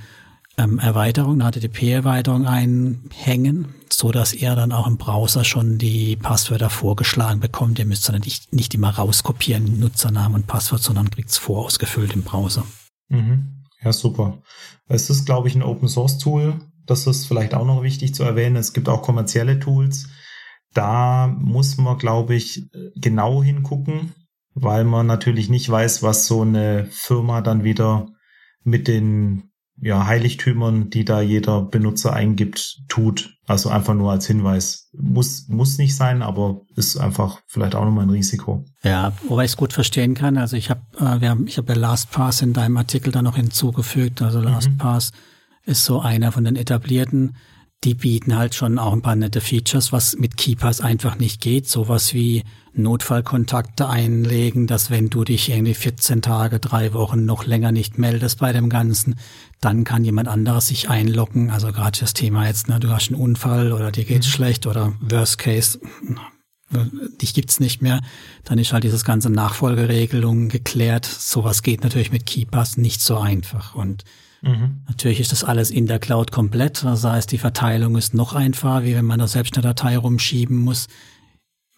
ähm, 0.58 0.80
Erweiterung, 0.80 1.42
eine 1.42 1.52
HTTP-Erweiterung 1.52 2.46
einhängen, 2.46 3.76
so 3.90 4.12
dass 4.12 4.34
ihr 4.34 4.56
dann 4.56 4.72
auch 4.72 4.88
im 4.88 4.98
Browser 4.98 5.44
schon 5.44 5.78
die 5.78 6.16
Passwörter 6.16 6.70
vorgeschlagen 6.70 7.40
bekommt. 7.40 7.80
Ihr 7.80 7.86
müsst 7.86 8.08
dann 8.08 8.22
nicht, 8.22 8.54
nicht 8.54 8.74
immer 8.74 8.92
rauskopieren, 8.92 9.80
Nutzernamen 9.80 10.36
und 10.36 10.48
Passwort, 10.48 10.82
sondern 10.82 11.10
kriegt 11.10 11.30
es 11.30 11.38
vorausgefüllt 11.38 12.14
im 12.14 12.24
Browser. 12.24 12.66
Mhm. 13.10 13.64
Ja, 13.82 13.92
super. 13.92 14.42
Es 14.88 15.10
ist, 15.10 15.26
glaube 15.26 15.48
ich, 15.48 15.56
ein 15.56 15.64
Open 15.64 15.88
Source 15.88 16.18
Tool. 16.18 16.60
Das 16.86 17.08
ist 17.08 17.26
vielleicht 17.26 17.54
auch 17.54 17.66
noch 17.66 17.84
wichtig 17.84 18.14
zu 18.14 18.24
erwähnen. 18.24 18.56
Es 18.56 18.74
gibt 18.74 18.90
auch 18.90 19.02
kommerzielle 19.02 19.60
Tools. 19.60 20.08
Da 20.74 21.28
muss 21.28 21.78
man, 21.78 21.98
glaube 21.98 22.36
ich, 22.36 22.70
genau 22.96 23.44
hingucken, 23.44 24.14
weil 24.54 24.84
man 24.84 25.06
natürlich 25.06 25.50
nicht 25.50 25.70
weiß, 25.70 26.04
was 26.04 26.28
so 26.28 26.42
eine 26.42 26.88
Firma 26.90 27.42
dann 27.42 27.64
wieder 27.64 28.08
mit 28.64 28.88
den 28.88 29.53
ja, 29.84 30.08
Heiligtümern, 30.08 30.90
die 30.90 31.04
da 31.04 31.22
jeder 31.22 31.62
Benutzer 31.62 32.14
eingibt, 32.14 32.82
tut. 32.88 33.38
Also 33.46 33.70
einfach 33.70 33.94
nur 33.94 34.12
als 34.12 34.26
Hinweis. 34.26 34.90
Muss, 34.94 35.48
muss 35.50 35.78
nicht 35.78 35.96
sein, 35.96 36.22
aber 36.22 36.62
ist 36.76 36.96
einfach 36.98 37.42
vielleicht 37.48 37.76
auch 37.76 37.84
nochmal 37.84 38.06
ein 38.06 38.10
Risiko. 38.10 38.64
Ja, 38.84 39.12
wobei 39.28 39.44
ich 39.44 39.52
es 39.52 39.58
gut 39.58 39.74
verstehen 39.74 40.14
kann. 40.14 40.38
Also 40.38 40.56
ich 40.56 40.70
habe, 40.70 40.82
äh, 40.98 41.20
wir 41.20 41.30
haben, 41.30 41.48
ich 41.48 41.58
habe 41.58 41.74
ja 41.74 41.80
LastPass 41.80 42.42
in 42.42 42.54
deinem 42.54 42.78
Artikel 42.78 43.12
da 43.12 43.22
noch 43.22 43.36
hinzugefügt. 43.36 44.22
Also. 44.22 44.40
LastPass 44.40 45.12
mhm. 45.12 45.72
ist 45.72 45.84
so 45.84 46.00
einer 46.00 46.32
von 46.32 46.46
den 46.46 46.56
etablierten 46.56 47.36
die 47.84 47.96
bieten 47.96 48.38
halt 48.38 48.56
schon 48.56 48.80
auch 48.80 48.94
ein 48.94 49.02
paar 49.02 49.16
nette 49.16 49.42
Features, 49.42 49.92
was 49.92 50.16
mit 50.16 50.38
Keepers 50.38 50.82
einfach 50.82 51.18
nicht 51.18 51.42
geht. 51.42 51.68
Sowas 51.68 52.14
wie 52.14 52.44
Notfallkontakte 52.74 53.88
einlegen, 53.90 54.68
dass 54.68 54.90
wenn 54.90 55.10
du 55.10 55.24
dich 55.24 55.50
irgendwie 55.50 55.74
14 55.74 56.22
Tage, 56.22 56.60
drei 56.60 56.94
Wochen 56.94 57.26
noch 57.26 57.46
länger 57.46 57.72
nicht 57.72 57.98
meldest 57.98 58.40
bei 58.40 58.54
dem 58.54 58.70
Ganzen, 58.70 59.16
dann 59.64 59.84
kann 59.84 60.04
jemand 60.04 60.28
anderes 60.28 60.68
sich 60.68 60.90
einloggen. 60.90 61.50
Also 61.50 61.72
gerade 61.72 62.00
das 62.00 62.14
Thema 62.14 62.48
jetzt, 62.48 62.70
ne, 62.70 62.80
du 62.80 62.90
hast 62.90 63.10
einen 63.10 63.22
Unfall 63.22 63.72
oder 63.72 63.92
dir 63.92 64.06
geht's 64.06 64.28
mhm. 64.28 64.32
schlecht 64.32 64.68
oder 64.68 64.94
Worst 65.02 65.38
Case, 65.38 65.80
dich 67.22 67.34
gibt's 67.34 67.60
nicht 67.60 67.82
mehr, 67.82 68.02
dann 68.44 68.58
ist 68.58 68.74
halt 68.74 68.84
dieses 68.84 69.06
ganze 69.06 69.30
Nachfolgeregelung 69.30 70.50
geklärt. 70.50 71.06
Sowas 71.06 71.62
geht 71.62 71.84
natürlich 71.84 72.12
mit 72.12 72.26
Keepers 72.26 72.78
nicht 72.78 73.02
so 73.02 73.18
einfach 73.18 73.76
und 73.76 74.04
Mhm. 74.44 74.82
Natürlich 74.90 75.22
ist 75.22 75.32
das 75.32 75.46
alles 75.46 75.72
in 75.72 75.88
der 75.88 76.00
Cloud 76.00 76.32
komplett. 76.32 76.84
Das 76.84 77.04
heißt, 77.06 77.32
die 77.32 77.38
Verteilung 77.38 77.96
ist 77.96 78.14
noch 78.14 78.34
einfacher, 78.34 78.84
wie 78.84 78.94
wenn 78.94 79.06
man 79.06 79.20
da 79.20 79.28
selbst 79.28 79.56
eine 79.56 79.64
Datei 79.64 79.98
rumschieben 79.98 80.58
muss. 80.58 80.88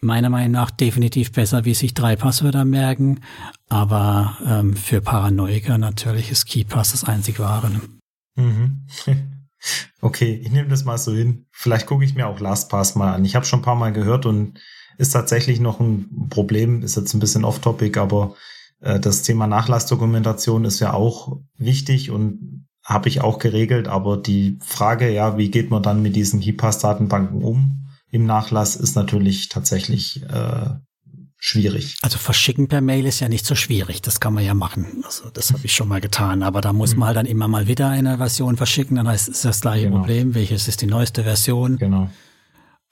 Meiner 0.06 0.30
Meinung 0.30 0.52
nach 0.52 0.70
definitiv 0.70 1.32
besser, 1.32 1.64
wie 1.64 1.74
sich 1.74 1.92
drei 1.92 2.14
Passwörter 2.14 2.64
merken. 2.64 3.20
Aber 3.68 4.38
ähm, 4.46 4.76
für 4.76 5.00
Paranoiker 5.00 5.78
natürlich 5.78 6.30
ist 6.30 6.46
KeyPass 6.46 6.92
das 6.92 7.02
einzig 7.02 7.40
wahre. 7.40 7.70
Ne? 7.70 7.80
Mhm. 8.36 8.86
okay, 10.00 10.40
ich 10.42 10.52
nehme 10.52 10.68
das 10.68 10.84
mal 10.84 10.96
so 10.96 11.12
hin. 11.12 11.46
Vielleicht 11.50 11.86
gucke 11.86 12.04
ich 12.04 12.14
mir 12.14 12.28
auch 12.28 12.38
LastPass 12.38 12.94
mal 12.94 13.14
an. 13.14 13.24
Ich 13.24 13.34
habe 13.34 13.44
schon 13.44 13.58
ein 13.58 13.64
paar 13.64 13.74
Mal 13.74 13.92
gehört 13.92 14.26
und 14.26 14.60
ist 14.96 15.10
tatsächlich 15.10 15.58
noch 15.58 15.80
ein 15.80 16.28
Problem. 16.30 16.82
Ist 16.82 16.96
jetzt 16.96 17.12
ein 17.12 17.20
bisschen 17.20 17.44
off-topic, 17.44 17.98
aber 17.98 18.36
äh, 18.80 19.00
das 19.00 19.22
Thema 19.22 19.48
Nachlassdokumentation 19.48 20.64
ist 20.64 20.78
ja 20.78 20.92
auch 20.92 21.40
wichtig 21.58 22.12
und 22.12 22.68
habe 22.84 23.08
ich 23.08 23.22
auch 23.22 23.40
geregelt, 23.40 23.88
aber 23.88 24.16
die 24.16 24.60
Frage, 24.64 25.10
ja, 25.10 25.36
wie 25.36 25.50
geht 25.50 25.70
man 25.70 25.82
dann 25.82 26.02
mit 26.02 26.14
diesen 26.14 26.38
KeyPass-Datenbanken 26.38 27.42
um 27.42 27.85
im 28.10 28.26
Nachlass, 28.26 28.76
ist 28.76 28.94
natürlich 28.94 29.48
tatsächlich 29.48 30.22
äh, 30.22 30.70
schwierig. 31.38 31.96
Also 32.02 32.18
verschicken 32.18 32.68
per 32.68 32.80
Mail 32.80 33.06
ist 33.06 33.20
ja 33.20 33.28
nicht 33.28 33.46
so 33.46 33.54
schwierig, 33.54 34.02
das 34.02 34.20
kann 34.20 34.34
man 34.34 34.44
ja 34.44 34.54
machen. 34.54 35.02
Also 35.04 35.30
das 35.30 35.52
habe 35.52 35.64
ich 35.64 35.72
schon 35.72 35.88
mal 35.88 36.00
getan, 36.00 36.42
aber 36.42 36.60
da 36.60 36.72
muss 36.72 36.92
mhm. 36.92 37.00
man 37.00 37.06
halt 37.08 37.16
dann 37.18 37.26
immer 37.26 37.48
mal 37.48 37.68
wieder 37.68 37.88
eine 37.88 38.16
Version 38.16 38.56
verschicken, 38.56 38.96
dann 38.96 39.08
heißt 39.08 39.28
es 39.28 39.42
das 39.42 39.60
gleiche 39.60 39.86
genau. 39.86 39.98
Problem, 39.98 40.34
welches 40.34 40.68
ist 40.68 40.82
die 40.82 40.86
neueste 40.86 41.24
Version. 41.24 41.76
Genau. 41.76 42.10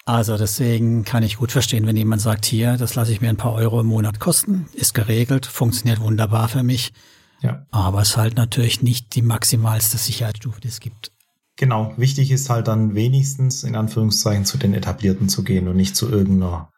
Also 0.06 0.36
deswegen 0.36 1.04
kann 1.04 1.22
ich 1.22 1.38
gut 1.38 1.50
verstehen, 1.50 1.86
wenn 1.86 1.96
jemand 1.96 2.20
sagt, 2.20 2.44
hier, 2.44 2.76
das 2.76 2.94
lasse 2.94 3.12
ich 3.12 3.22
mir 3.22 3.30
ein 3.30 3.38
paar 3.38 3.54
Euro 3.54 3.80
im 3.80 3.86
Monat 3.86 4.20
kosten, 4.20 4.66
ist 4.74 4.92
geregelt, 4.92 5.46
funktioniert 5.46 6.00
wunderbar 6.00 6.48
für 6.48 6.62
mich. 6.62 6.92
Ja. 7.40 7.66
Aber 7.70 8.02
es 8.02 8.10
ist 8.10 8.16
halt 8.18 8.36
natürlich 8.36 8.82
nicht 8.82 9.14
die 9.14 9.22
maximalste 9.22 9.96
Sicherheitsstufe, 9.96 10.60
die 10.60 10.68
es 10.68 10.80
gibt. 10.80 11.13
Genau, 11.56 11.94
wichtig 11.96 12.30
ist 12.32 12.50
halt 12.50 12.66
dann 12.68 12.94
wenigstens 12.94 13.62
in 13.62 13.76
Anführungszeichen 13.76 14.44
zu 14.44 14.58
den 14.58 14.74
etablierten 14.74 15.28
zu 15.28 15.44
gehen 15.44 15.68
und 15.68 15.76
nicht 15.76 15.94
zu 15.96 16.08
irgendeiner 16.10 16.68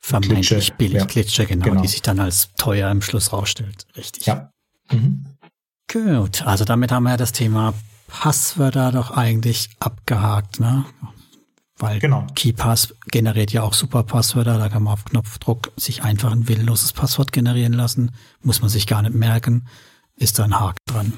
Vermeintlich 0.00 0.48
Klitsche. 0.48 0.72
billig 0.78 0.94
Ja. 1.00 1.06
Klitsche, 1.06 1.46
genau, 1.46 1.64
Genau. 1.66 1.82
die 1.82 1.88
sich 1.88 2.02
dann 2.02 2.20
als 2.20 2.50
teuer 2.56 2.90
im 2.90 3.02
Schluss 3.02 3.32
rausstellt. 3.32 3.86
Richtig. 3.96 4.26
Ja. 4.26 4.50
Mhm. 4.90 5.26
Gut, 5.92 6.42
also 6.42 6.64
damit 6.64 6.90
haben 6.92 7.04
wir 7.04 7.10
ja 7.10 7.16
das 7.16 7.32
Thema 7.32 7.74
Passwörter 8.08 8.92
doch 8.92 9.10
eigentlich 9.10 9.70
abgehakt, 9.80 10.60
ne? 10.60 10.84
Weil 11.76 11.98
Genau. 11.98 12.26
KeyPass 12.34 12.94
generiert 13.10 13.52
ja 13.52 13.62
auch 13.62 13.74
super 13.74 14.04
Passwörter, 14.04 14.58
da 14.58 14.68
kann 14.68 14.84
man 14.84 14.92
auf 14.94 15.04
Knopfdruck 15.04 15.72
sich 15.76 16.02
einfach 16.02 16.30
ein 16.32 16.48
willenloses 16.48 16.92
Passwort 16.92 17.32
generieren 17.32 17.72
lassen, 17.72 18.12
muss 18.42 18.60
man 18.60 18.70
sich 18.70 18.86
gar 18.86 19.02
nicht 19.02 19.14
merken, 19.14 19.66
ist 20.16 20.38
da 20.38 20.44
ein 20.44 20.58
Haken 20.60 20.78
dran. 20.86 21.12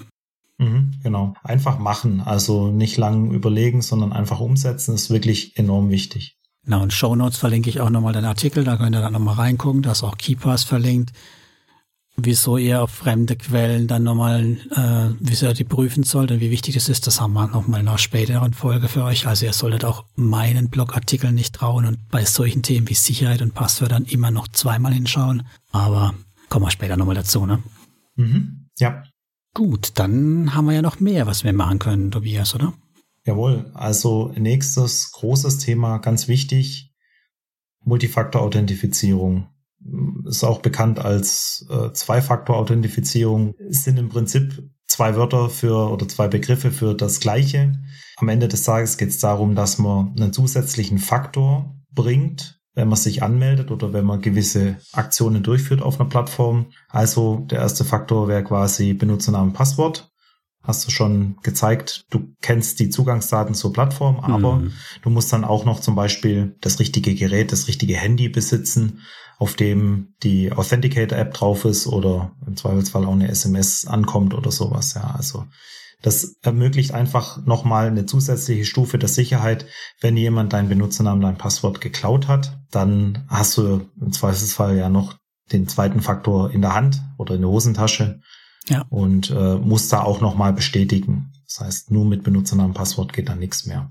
Mhm, 0.58 0.94
genau. 1.02 1.34
Einfach 1.42 1.78
machen, 1.78 2.20
also 2.20 2.70
nicht 2.70 2.96
lang 2.96 3.30
überlegen, 3.30 3.82
sondern 3.82 4.12
einfach 4.12 4.40
umsetzen, 4.40 4.94
ist 4.94 5.10
wirklich 5.10 5.56
enorm 5.58 5.90
wichtig. 5.90 6.38
Na 6.64 6.78
und 6.78 6.92
Show 6.92 7.14
Notes 7.14 7.38
verlinke 7.38 7.70
ich 7.70 7.80
auch 7.80 7.90
nochmal 7.90 8.12
den 8.12 8.25
Artikel, 8.25 8.64
da 8.64 8.76
könnt 8.76 8.96
ihr 8.96 9.02
dann 9.02 9.12
nochmal 9.12 9.36
reingucken, 9.36 9.82
da 9.82 9.92
ist 9.92 10.02
auch 10.02 10.16
KeyPass 10.16 10.64
verlinkt. 10.64 11.12
Wieso 12.18 12.56
ihr 12.56 12.82
auf 12.82 12.90
fremde 12.90 13.36
Quellen 13.36 13.86
dann 13.88 14.02
nochmal, 14.02 14.56
äh, 14.75 15.14
wieso 15.20 15.46
ihr 15.46 15.52
die 15.52 15.64
prüfen 15.64 16.02
sollt 16.02 16.30
und 16.30 16.40
wie 16.40 16.50
wichtig 16.50 16.75
das 16.75 16.88
ist, 16.88 17.06
das 17.06 17.20
haben 17.20 17.34
wir 17.34 17.46
nochmal 17.46 17.80
in 17.80 17.88
einer 17.88 17.98
späteren 17.98 18.54
Folge 18.54 18.88
für 18.88 19.04
euch. 19.04 19.26
Also 19.26 19.44
ihr 19.44 19.52
solltet 19.52 19.84
auch 19.84 20.06
meinen 20.16 20.70
Blogartikeln 20.70 21.34
nicht 21.34 21.54
trauen 21.54 21.84
und 21.84 22.08
bei 22.08 22.25
solchen 22.25 22.62
Themen 22.62 22.88
wie 22.88 22.94
Sicherheit 22.94 23.42
und 23.42 23.52
Passwörtern 23.52 24.06
immer 24.06 24.30
noch 24.30 24.48
zweimal 24.48 24.94
hinschauen. 24.94 25.42
Aber 25.72 26.14
kommen 26.48 26.64
wir 26.64 26.70
später 26.70 26.96
nochmal 26.96 27.16
dazu, 27.16 27.44
ne? 27.44 27.62
Mhm. 28.16 28.70
Ja, 28.78 29.02
Gut, 29.56 29.92
dann 29.94 30.54
haben 30.54 30.66
wir 30.66 30.75
ja 30.75 30.82
noch 30.82 31.00
mehr, 31.00 31.26
was 31.26 31.42
wir 31.42 31.52
machen 31.52 31.78
können, 31.78 32.10
Tobias, 32.10 32.54
oder? 32.54 32.75
jawohl. 33.26 33.70
Also 33.75 34.32
nächstes 34.36 35.12
großes 35.12 35.58
Thema, 35.58 35.98
ganz 35.98 36.28
wichtig, 36.28 36.94
Multifaktor-Authentifizierung. 37.84 39.48
Ist 40.25 40.42
auch 40.42 40.60
bekannt 40.60 40.98
als 40.98 41.66
äh, 41.70 41.92
Zwei-Faktor-Authentifizierung. 41.92 43.54
Sind 43.68 43.98
im 43.98 44.08
Prinzip 44.08 44.70
zwei 44.86 45.16
Wörter 45.16 45.50
für 45.50 45.90
oder 45.90 46.08
zwei 46.08 46.28
Begriffe 46.28 46.70
für 46.70 46.94
das 46.94 47.20
Gleiche. 47.20 47.72
Am 48.16 48.28
Ende 48.28 48.48
des 48.48 48.64
Tages 48.64 48.96
geht 48.96 49.10
es 49.10 49.18
darum, 49.18 49.54
dass 49.54 49.78
man 49.78 50.14
einen 50.16 50.32
zusätzlichen 50.32 50.98
Faktor 50.98 51.76
bringt, 51.92 52.55
wenn 52.76 52.88
man 52.88 52.99
sich 52.99 53.23
anmeldet 53.23 53.71
oder 53.73 53.92
wenn 53.92 54.04
man 54.04 54.21
gewisse 54.21 54.76
Aktionen 54.92 55.42
durchführt 55.42 55.83
auf 55.83 55.99
einer 55.99 56.09
Plattform. 56.09 56.66
Also 56.88 57.47
der 57.50 57.59
erste 57.61 57.85
Faktor 57.85 58.28
wäre 58.28 58.45
quasi 58.45 58.92
Benutzernamen, 58.92 59.52
Passwort. 59.54 60.11
Hast 60.62 60.87
du 60.87 60.90
schon 60.90 61.37
gezeigt, 61.42 62.04
du 62.11 62.35
kennst 62.42 62.78
die 62.80 62.90
Zugangsdaten 62.90 63.54
zur 63.54 63.73
Plattform, 63.73 64.18
aber 64.21 64.56
Mhm. 64.56 64.73
du 65.02 65.11
musst 65.11 65.33
dann 65.33 65.45
auch 65.45 65.64
noch 65.64 65.80
zum 65.80 65.95
Beispiel 65.95 66.56
das 66.61 66.78
richtige 66.78 67.14
Gerät, 67.14 67.50
das 67.52 67.66
richtige 67.68 67.97
Handy 67.97 68.28
besitzen, 68.28 69.00
auf 69.38 69.54
dem 69.54 70.14
die 70.23 70.52
Authenticator-App 70.52 71.33
drauf 71.35 71.64
ist 71.64 71.87
oder 71.87 72.33
im 72.47 72.56
Zweifelsfall 72.56 73.04
auch 73.06 73.12
eine 73.12 73.28
SMS 73.28 73.87
ankommt 73.87 74.35
oder 74.35 74.50
sowas. 74.50 74.95
Ja, 74.95 75.14
also 75.16 75.45
das 76.02 76.37
ermöglicht 76.42 76.92
einfach 76.92 77.45
nochmal 77.47 77.87
eine 77.87 78.04
zusätzliche 78.06 78.64
Stufe 78.64 78.99
der 78.99 79.09
Sicherheit. 79.09 79.66
Wenn 80.00 80.16
jemand 80.16 80.52
deinen 80.52 80.68
Benutzernamen, 80.68 81.23
dein 81.23 81.38
Passwort 81.38 81.80
geklaut 81.80 82.28
hat, 82.28 82.59
dann 82.70 83.25
hast 83.28 83.56
du 83.58 83.88
im 84.00 84.12
Zweifelsfall 84.12 84.76
ja 84.76 84.88
noch 84.88 85.14
den 85.52 85.68
zweiten 85.68 86.00
Faktor 86.00 86.50
in 86.50 86.61
der 86.62 86.75
Hand 86.75 87.00
oder 87.18 87.35
in 87.35 87.40
der 87.42 87.50
Hosentasche 87.50 88.20
Ja. 88.68 88.85
und 88.90 89.30
äh, 89.30 89.56
muss 89.56 89.88
da 89.88 90.00
auch 90.02 90.20
nochmal 90.20 90.52
bestätigen. 90.52 91.32
Das 91.46 91.61
heißt, 91.61 91.90
nur 91.92 92.04
mit 92.04 92.25
Benutzernamen, 92.25 92.75
Passwort 92.75 93.12
geht 93.12 93.28
da 93.28 93.37
nichts 93.37 93.66
mehr. 93.66 93.90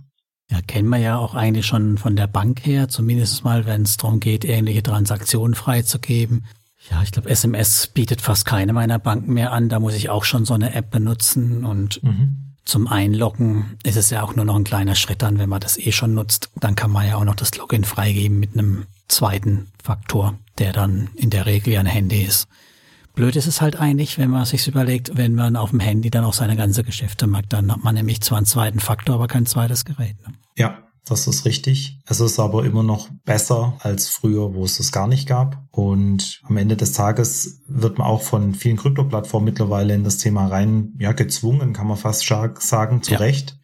Ja, 0.51 0.62
kennen 0.62 0.89
wir 0.89 0.98
ja 0.98 1.17
auch 1.17 1.34
eigentlich 1.34 1.65
schon 1.65 1.98
von 1.98 2.15
der 2.15 2.27
Bank 2.27 2.65
her, 2.65 2.88
zumindest 2.89 3.44
mal, 3.44 3.65
wenn 3.65 3.82
es 3.84 3.98
darum 3.98 4.20
geht, 4.20 4.46
ähnliche 4.46 4.84
Transaktionen 4.84 5.55
freizugeben. 5.55 6.46
Ja, 6.91 7.01
ich 7.01 7.12
glaube, 7.12 7.29
SMS 7.29 7.88
bietet 7.88 8.22
fast 8.22 8.46
keine 8.46 8.72
meiner 8.74 9.00
Banken 9.00 9.34
mehr 9.34 9.51
an. 9.53 9.70
Da 9.70 9.79
muss 9.79 9.96
ich 9.96 10.10
auch 10.12 10.24
schon 10.24 10.46
so 10.46 10.53
eine 10.53 10.75
App 10.75 10.91
benutzen. 10.91 11.65
Und 11.65 12.03
Mhm. 12.03 12.45
Zum 12.65 12.88
Einloggen 12.88 13.77
ist 13.84 13.95
es 13.95 14.10
ja 14.10 14.24
auch 14.24 14.36
nur 14.36 14.45
noch 14.45 14.55
ein 14.55 14.63
kleiner 14.63 14.95
Schritt 14.95 15.22
dann, 15.22 15.38
wenn 15.38 15.50
man 15.50 15.62
das 15.62 15.77
eh 15.77 15.91
schon 15.91 16.15
nutzt. 16.15 16.50
Dann 16.60 16.75
kann 16.75 16.91
man 16.91 17.07
ja 17.07 17.15
auch 17.15 17.24
noch 17.24 17.36
das 17.36 17.55
Login 17.55 17.84
freigeben 17.84 18.39
mit 18.39 18.53
einem 18.53 18.88
zweiten 19.07 19.67
Faktor, 19.84 20.38
der 20.57 20.74
dann 20.74 21.10
in 21.15 21.29
der 21.29 21.45
Regel 21.45 21.74
ja 21.74 21.79
ein 21.79 21.86
Handy 21.86 22.24
ist. 22.24 22.48
Blöd 23.13 23.36
ist 23.36 23.48
es 23.48 23.62
halt 23.62 23.79
eigentlich, 23.79 24.17
wenn 24.17 24.29
man 24.29 24.45
sich 24.45 24.67
überlegt, 24.67 25.15
wenn 25.15 25.36
man 25.36 25.55
auf 25.55 25.69
dem 25.69 25.79
Handy 25.79 26.10
dann 26.10 26.25
auch 26.25 26.34
seine 26.34 26.57
ganze 26.57 26.84
Geschäfte 26.84 27.27
macht, 27.27 27.53
dann 27.53 27.72
hat 27.72 27.84
man 27.84 27.95
nämlich 27.95 28.22
zwar 28.22 28.39
einen 28.39 28.45
zweiten 28.45 28.79
Faktor, 28.79 29.15
aber 29.15 29.27
kein 29.27 29.45
zweites 29.45 29.86
Gerät. 29.86 30.15
Ne? 30.27 30.34
Ja, 30.57 30.79
das 31.05 31.27
ist 31.27 31.45
richtig. 31.45 32.00
Es 32.05 32.19
ist 32.19 32.39
aber 32.39 32.65
immer 32.65 32.83
noch 32.83 33.09
besser 33.25 33.77
als 33.79 34.09
früher, 34.09 34.53
wo 34.53 34.63
es 34.65 34.77
das 34.77 34.91
gar 34.91 35.07
nicht 35.07 35.27
gab. 35.27 35.63
Und 35.71 36.41
am 36.43 36.57
Ende 36.57 36.75
des 36.75 36.93
Tages 36.93 37.62
wird 37.67 37.97
man 37.97 38.07
auch 38.07 38.21
von 38.21 38.55
vielen 38.55 38.77
Krypto-Plattformen 38.77 39.45
mittlerweile 39.45 39.93
in 39.93 40.03
das 40.03 40.17
Thema 40.17 40.47
rein, 40.47 40.93
ja, 41.00 41.12
gezwungen, 41.12 41.74
kann 41.74 41.88
man 41.88 41.97
fast 41.97 42.25
sagen, 42.59 43.03
zu 43.03 43.12
Ja. 43.13 43.19
Recht. 43.19 43.57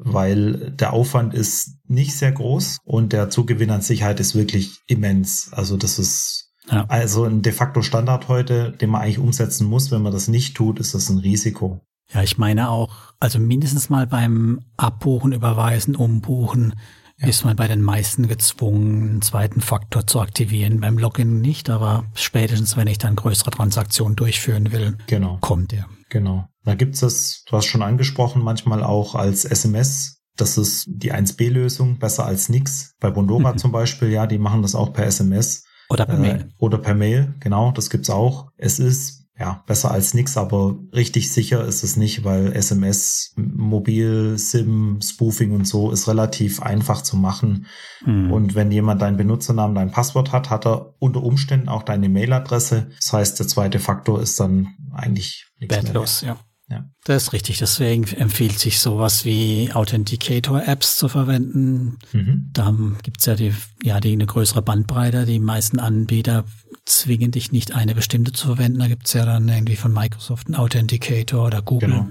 Weil 0.00 0.70
der 0.72 0.92
Aufwand 0.92 1.34
ist 1.34 1.72
nicht 1.88 2.14
sehr 2.16 2.30
groß 2.30 2.78
und 2.84 3.12
der 3.12 3.30
Zugewinn 3.30 3.70
an 3.70 3.80
Sicherheit 3.82 4.20
ist 4.20 4.34
wirklich 4.36 4.78
immens. 4.86 5.48
Also 5.52 5.76
das 5.76 5.98
ist 5.98 6.52
Ja. 6.70 6.84
also 6.88 7.24
ein 7.24 7.42
de 7.42 7.52
facto 7.52 7.82
Standard 7.82 8.28
heute, 8.28 8.72
den 8.72 8.90
man 8.90 9.00
eigentlich 9.02 9.18
umsetzen 9.18 9.66
muss. 9.66 9.90
Wenn 9.90 10.02
man 10.02 10.12
das 10.12 10.28
nicht 10.28 10.56
tut, 10.56 10.78
ist 10.78 10.94
das 10.94 11.08
ein 11.08 11.18
Risiko. 11.18 11.80
Ja, 12.12 12.22
ich 12.22 12.38
meine 12.38 12.70
auch, 12.70 12.94
also 13.20 13.38
mindestens 13.38 13.90
mal 13.90 14.06
beim 14.06 14.60
Abbuchen, 14.76 15.32
Überweisen, 15.32 15.94
Umbuchen 15.94 16.74
Ja. 17.18 17.28
ist 17.28 17.44
man 17.44 17.56
bei 17.56 17.68
den 17.68 17.82
meisten 17.82 18.28
gezwungen, 18.28 19.10
einen 19.10 19.22
zweiten 19.22 19.60
Faktor 19.60 20.06
zu 20.06 20.20
aktivieren. 20.20 20.80
Beim 20.80 20.98
Login 20.98 21.40
nicht, 21.40 21.68
aber 21.68 22.04
spätestens, 22.14 22.76
wenn 22.76 22.86
ich 22.86 22.98
dann 22.98 23.16
größere 23.16 23.50
Transaktionen 23.50 24.16
durchführen 24.16 24.72
will, 24.72 24.96
Genau. 25.06 25.38
kommt 25.40 25.72
der. 25.72 25.86
Genau. 26.10 26.46
Da 26.64 26.74
gibt's 26.74 27.02
es, 27.02 27.44
du 27.44 27.56
hast 27.56 27.66
schon 27.66 27.82
angesprochen, 27.82 28.42
manchmal 28.42 28.82
auch 28.82 29.14
als 29.14 29.44
SMS. 29.44 30.20
Das 30.36 30.56
ist 30.56 30.84
die 30.88 31.12
1B-Lösung, 31.12 31.98
besser 31.98 32.24
als 32.24 32.48
nix. 32.48 32.94
Bei 33.00 33.10
Bondora 33.10 33.52
Mhm. 33.52 33.58
zum 33.58 33.72
Beispiel, 33.72 34.08
ja, 34.10 34.26
die 34.26 34.38
machen 34.38 34.62
das 34.62 34.74
auch 34.74 34.92
per 34.92 35.04
SMS. 35.06 35.64
Oder 35.90 36.06
per 36.06 36.16
Äh, 36.16 36.20
Mail. 36.20 36.52
Oder 36.58 36.78
per 36.78 36.94
Mail, 36.94 37.34
genau, 37.40 37.72
das 37.72 37.90
gibt's 37.90 38.10
auch. 38.10 38.50
Es 38.56 38.78
ist 38.78 39.17
ja 39.38 39.62
besser 39.66 39.90
als 39.90 40.14
nix, 40.14 40.36
aber 40.36 40.76
richtig 40.92 41.30
sicher 41.30 41.64
ist 41.64 41.84
es 41.84 41.96
nicht, 41.96 42.24
weil 42.24 42.52
SMS, 42.52 43.34
Mobil, 43.36 44.36
SIM, 44.36 45.00
Spoofing 45.02 45.52
und 45.52 45.66
so 45.66 45.92
ist 45.92 46.08
relativ 46.08 46.60
einfach 46.60 47.02
zu 47.02 47.16
machen. 47.16 47.66
Hm. 48.04 48.32
Und 48.32 48.54
wenn 48.54 48.72
jemand 48.72 49.00
deinen 49.00 49.16
Benutzernamen, 49.16 49.76
dein 49.76 49.92
Passwort 49.92 50.32
hat, 50.32 50.50
hat 50.50 50.66
er 50.66 50.94
unter 50.98 51.22
Umständen 51.22 51.68
auch 51.68 51.84
deine 51.84 52.08
Mailadresse. 52.08 52.90
Das 52.96 53.12
heißt, 53.12 53.38
der 53.38 53.46
zweite 53.46 53.78
Faktor 53.78 54.20
ist 54.20 54.40
dann 54.40 54.74
eigentlich 54.92 55.46
nichts 55.60 55.74
mehr. 55.74 55.84
wertlos, 55.84 56.22
ja. 56.22 56.36
Ja. 56.70 56.84
Das 57.04 57.24
ist 57.24 57.32
richtig. 57.32 57.58
Deswegen 57.58 58.04
empfiehlt 58.04 58.58
sich 58.58 58.80
sowas 58.80 59.24
wie 59.24 59.70
Authenticator-Apps 59.72 60.98
zu 60.98 61.08
verwenden. 61.08 61.98
Mhm. 62.12 62.50
Da 62.52 62.74
gibt's 63.02 63.24
ja 63.24 63.34
die, 63.34 63.54
ja, 63.82 64.00
die 64.00 64.12
eine 64.12 64.26
größere 64.26 64.60
Bandbreite. 64.60 65.24
Die 65.24 65.38
meisten 65.38 65.78
Anbieter 65.78 66.44
zwingen 66.84 67.30
dich 67.30 67.52
nicht 67.52 67.74
eine 67.74 67.94
bestimmte 67.94 68.32
zu 68.32 68.48
verwenden. 68.48 68.80
Da 68.80 68.88
gibt's 68.88 69.14
ja 69.14 69.24
dann 69.24 69.48
irgendwie 69.48 69.76
von 69.76 69.92
Microsoft 69.92 70.48
einen 70.48 70.56
Authenticator 70.56 71.46
oder 71.46 71.62
Google. 71.62 71.90
Genau. 71.90 72.08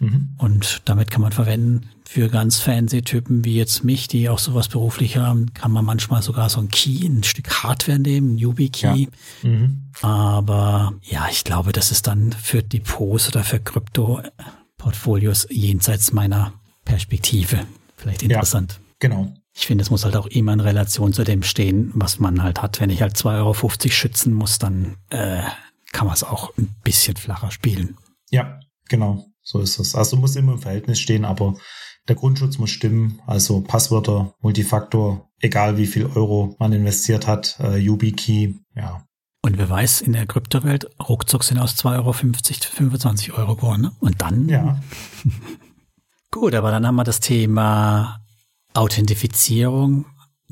Mhm. 0.00 0.34
Und 0.38 0.82
damit 0.84 1.10
kann 1.10 1.22
man 1.22 1.32
verwenden 1.32 1.88
für 2.04 2.28
ganz 2.28 2.60
fancy 2.60 3.02
Typen 3.02 3.44
wie 3.44 3.56
jetzt 3.56 3.84
mich, 3.84 4.08
die 4.08 4.28
auch 4.28 4.38
sowas 4.38 4.68
beruflich 4.68 5.16
haben, 5.16 5.52
kann 5.54 5.72
man 5.72 5.84
manchmal 5.84 6.22
sogar 6.22 6.48
so 6.48 6.60
ein 6.60 6.68
Key, 6.68 7.06
ein 7.06 7.24
Stück 7.24 7.62
Hardware 7.62 7.98
nehmen, 7.98 8.34
ein 8.34 8.38
YubiKey. 8.38 9.08
Mhm. 9.42 9.90
Aber 10.02 10.94
ja, 11.02 11.28
ich 11.30 11.44
glaube, 11.44 11.72
das 11.72 11.90
ist 11.90 12.06
dann 12.06 12.32
für 12.32 12.62
Depots 12.62 13.28
oder 13.28 13.42
für 13.42 13.58
Krypto-Portfolios 13.58 15.48
jenseits 15.50 16.12
meiner 16.12 16.52
Perspektive 16.84 17.66
vielleicht 17.96 18.22
interessant. 18.22 18.80
Genau. 18.98 19.34
Ich 19.52 19.66
finde, 19.66 19.82
es 19.82 19.90
muss 19.90 20.04
halt 20.04 20.16
auch 20.16 20.26
immer 20.26 20.52
in 20.52 20.60
Relation 20.60 21.12
zu 21.12 21.24
dem 21.24 21.42
stehen, 21.42 21.90
was 21.94 22.18
man 22.18 22.42
halt 22.42 22.60
hat. 22.62 22.80
Wenn 22.80 22.90
ich 22.90 23.00
halt 23.00 23.16
2,50 23.16 23.36
Euro 23.36 23.54
schützen 23.90 24.34
muss, 24.34 24.58
dann 24.58 24.96
äh, 25.08 25.42
kann 25.92 26.06
man 26.06 26.14
es 26.14 26.22
auch 26.22 26.56
ein 26.58 26.74
bisschen 26.84 27.16
flacher 27.16 27.50
spielen. 27.50 27.96
Ja, 28.30 28.60
genau. 28.88 29.26
So 29.46 29.60
ist 29.60 29.78
es. 29.78 29.94
Also 29.94 30.16
muss 30.16 30.34
immer 30.34 30.54
im 30.54 30.58
Verhältnis 30.58 30.98
stehen, 30.98 31.24
aber 31.24 31.54
der 32.08 32.16
Grundschutz 32.16 32.58
muss 32.58 32.70
stimmen. 32.70 33.20
Also 33.26 33.60
Passwörter, 33.60 34.34
Multifaktor, 34.40 35.30
egal 35.40 35.78
wie 35.78 35.86
viel 35.86 36.06
Euro 36.06 36.56
man 36.58 36.72
investiert 36.72 37.28
hat, 37.28 37.56
äh, 37.60 37.76
YubiKey, 37.76 38.56
ja. 38.74 39.04
Und 39.42 39.56
wer 39.58 39.70
weiß, 39.70 40.00
in 40.00 40.14
der 40.14 40.26
Kryptowelt, 40.26 40.90
ruckzuck 41.08 41.44
sind 41.44 41.58
aus 41.58 41.76
2,50 41.76 41.94
Euro 41.94 42.12
25 42.12 43.32
Euro 43.34 43.54
geworden. 43.54 43.82
Ne? 43.82 43.92
Und 44.00 44.20
dann, 44.20 44.48
Ja, 44.48 44.80
gut, 46.32 46.56
aber 46.56 46.72
dann 46.72 46.84
haben 46.84 46.96
wir 46.96 47.04
das 47.04 47.20
Thema 47.20 48.18
Authentifizierung 48.74 50.06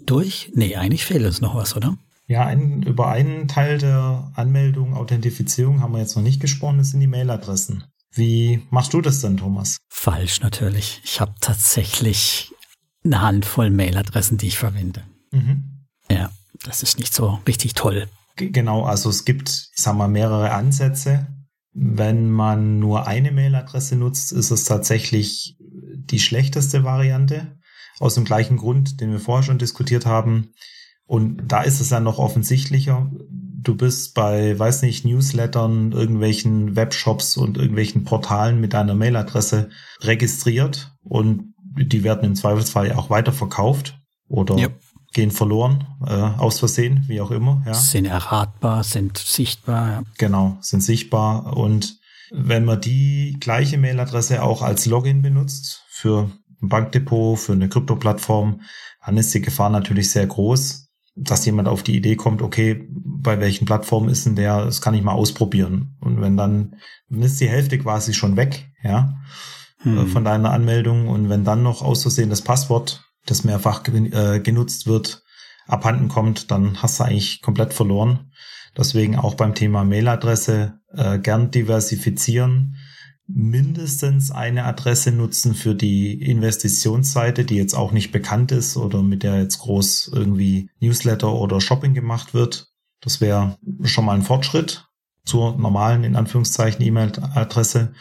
durch. 0.07 0.53
Nee, 0.55 0.77
eigentlich 0.77 1.05
fehlt 1.05 1.25
uns 1.25 1.41
noch 1.41 1.57
was, 1.57 1.75
oder? 1.75 1.97
Ja, 2.29 2.47
ein, 2.47 2.85
über 2.85 3.09
einen 3.09 3.49
Teil 3.49 3.79
der 3.79 4.31
Anmeldung, 4.37 4.95
Authentifizierung 4.95 5.81
haben 5.81 5.93
wir 5.93 5.99
jetzt 5.99 6.15
noch 6.15 6.23
nicht 6.23 6.41
gesprochen, 6.41 6.79
das 6.79 6.91
sind 6.91 7.01
die 7.01 7.09
Mailadressen. 7.09 7.85
Wie 8.15 8.63
machst 8.71 8.95
du 8.95 9.01
das 9.01 9.21
denn, 9.21 9.37
Thomas? 9.37 9.79
Falsch 9.89 10.41
natürlich. 10.41 11.01
Ich 11.05 11.21
habe 11.21 11.35
tatsächlich 11.41 12.53
eine 13.05 13.21
Handvoll 13.21 13.71
Mailadressen, 13.71 14.39
die 14.39 14.47
ich 14.47 14.59
verwende. 14.59 15.05
Mhm. 15.33 15.87
Ja, 16.11 16.31
das 16.63 16.83
ist 16.83 16.99
nicht 16.99 17.13
so 17.13 17.41
richtig 17.47 17.75
toll. 17.75 18.09
Genau, 18.37 18.85
also 18.85 19.11
es 19.11 19.25
gibt, 19.25 19.49
ich 19.49 19.83
sag 19.83 19.97
mal, 19.97 20.09
mehrere 20.09 20.53
Ansätze. 20.53 21.27
Wenn 21.73 22.31
man 22.31 22.79
nur 22.79 23.07
eine 23.07 23.33
Mailadresse 23.33 23.97
nutzt, 23.97 24.33
ist 24.33 24.51
es 24.51 24.65
tatsächlich 24.65 25.57
die 25.61 26.21
schlechteste 26.21 26.85
Variante. 26.85 27.59
Aus 27.99 28.15
dem 28.15 28.25
gleichen 28.25 28.57
Grund, 28.57 29.01
den 29.01 29.13
wir 29.13 29.21
vorher 29.21 29.45
schon 29.45 29.59
diskutiert 29.59 30.07
haben. 30.07 30.53
Und 31.07 31.47
da 31.47 31.63
ist 31.63 31.81
es 31.81 31.91
dann 31.91 32.05
noch 32.05 32.19
offensichtlicher. 32.19 33.11
Du 33.65 33.75
bist 33.75 34.15
bei, 34.15 34.59
weiß 34.59 34.83
nicht, 34.83 35.05
Newslettern, 35.05 35.93
irgendwelchen 35.93 36.77
Webshops 36.77 37.37
und 37.37 37.57
irgendwelchen 37.57 38.05
Portalen 38.05 38.61
mit 38.61 38.75
deiner 38.75 38.95
Mailadresse 38.95 39.71
registriert 40.01 40.95
und 41.03 41.55
die 41.77 42.05
werden 42.05 42.25
im 42.25 42.35
Zweifelsfall 42.35 42.93
auch 42.93 43.11
weiterverkauft 43.11 43.99
oder 44.29 44.57
ja. 44.57 44.69
gehen 45.13 45.31
verloren, 45.31 45.87
äh, 46.07 46.13
aus 46.13 46.59
Versehen, 46.59 47.05
wie 47.09 47.21
auch 47.21 47.31
immer. 47.31 47.63
Ja. 47.67 47.75
Sind 47.75 48.05
erratbar, 48.05 48.85
sind 48.85 49.19
sichtbar. 49.19 49.91
Ja. 49.91 50.03
Genau, 50.19 50.59
sind 50.61 50.83
sichtbar. 50.83 51.57
Und 51.57 51.99
wenn 52.31 52.65
man 52.65 52.81
die 52.81 53.37
gleiche 53.41 53.79
Mailadresse 53.79 54.43
auch 54.43 54.63
als 54.63 54.87
Login 54.87 55.23
benutzt 55.23 55.85
für 55.89 56.31
ein 56.63 56.69
Bankdepot, 56.69 57.39
für 57.39 57.53
eine 57.53 57.69
Krypto-Plattform, 57.69 58.61
dann 59.05 59.17
ist 59.17 59.35
die 59.35 59.41
Gefahr 59.43 59.71
natürlich 59.71 60.11
sehr 60.11 60.27
groß, 60.27 60.89
dass 61.17 61.47
jemand 61.47 61.69
auf 61.69 61.83
die 61.83 61.97
Idee 61.97 62.17
kommt, 62.17 62.43
okay, 62.43 62.89
bei 62.91 63.41
welchen 63.41 63.67
Plattformen 63.67 64.09
ist 64.09 64.27
denn 64.27 64.37
der, 64.37 64.65
das 64.65 64.81
kann 64.81 64.95
ich 64.95 65.03
mal 65.03 65.13
ausprobieren. 65.13 65.97
Und 66.01 66.21
wenn 66.21 66.37
dann, 66.37 66.77
dann 67.09 67.23
ist 67.23 67.41
die 67.41 67.49
Hälfte 67.49 67.79
quasi 67.79 68.15
schon 68.15 68.37
weg, 68.37 68.69
ja, 68.83 69.15
hm. 69.79 69.99
Äh, 69.99 70.07
von 70.07 70.25
deiner 70.25 70.51
Anmeldung. 70.51 71.09
Und 71.09 71.29
wenn 71.29 71.45
dann 71.45 71.63
noch 71.63 71.83
aus 71.83 72.03
Versehen 72.03 72.31
das 72.31 72.43
Passwort, 72.43 73.05
das 73.27 73.45
mehrfach 73.45 73.83
äh, 73.89 74.41
genutzt 74.41 74.87
wird, 74.87 75.23
abhanden 75.67 76.09
kommt, 76.09 76.51
dann 76.51 76.83
hast 76.83 77.01
du 77.01 77.05
eigentlich 77.05 77.41
komplett 77.43 77.73
verloren. 77.73 78.31
Deswegen 78.77 79.17
auch 79.17 79.35
beim 79.35 79.55
Thema 79.55 79.85
Mailadresse 79.85 80.81
äh, 80.93 81.19
gern 81.19 81.51
diversifizieren 81.51 82.77
mindestens 83.27 84.31
eine 84.31 84.65
Adresse 84.65 85.11
nutzen 85.11 85.55
für 85.55 85.75
die 85.75 86.21
Investitionsseite, 86.23 87.45
die 87.45 87.57
jetzt 87.57 87.75
auch 87.75 87.93
nicht 87.93 88.13
bekannt 88.13 88.53
ist 88.53 88.77
oder 88.77 89.03
mit 89.03 89.23
der 89.23 89.41
jetzt 89.41 89.59
groß 89.59 90.11
irgendwie 90.13 90.71
Newsletter 90.81 91.33
oder 91.33 91.61
Shopping 91.61 91.95
gemacht 91.95 92.35
wird. 92.35 92.69
Das 93.01 93.21
wäre 93.21 93.59
schon 93.85 94.05
mal 94.05 94.15
ein 94.15 94.23
Fortschritt 94.23 94.87
zur 95.25 95.57
normalen, 95.57 96.05
in 96.05 96.17
Anführungszeichen, 96.17 96.85
E-Mail-Adresse. 96.85 97.95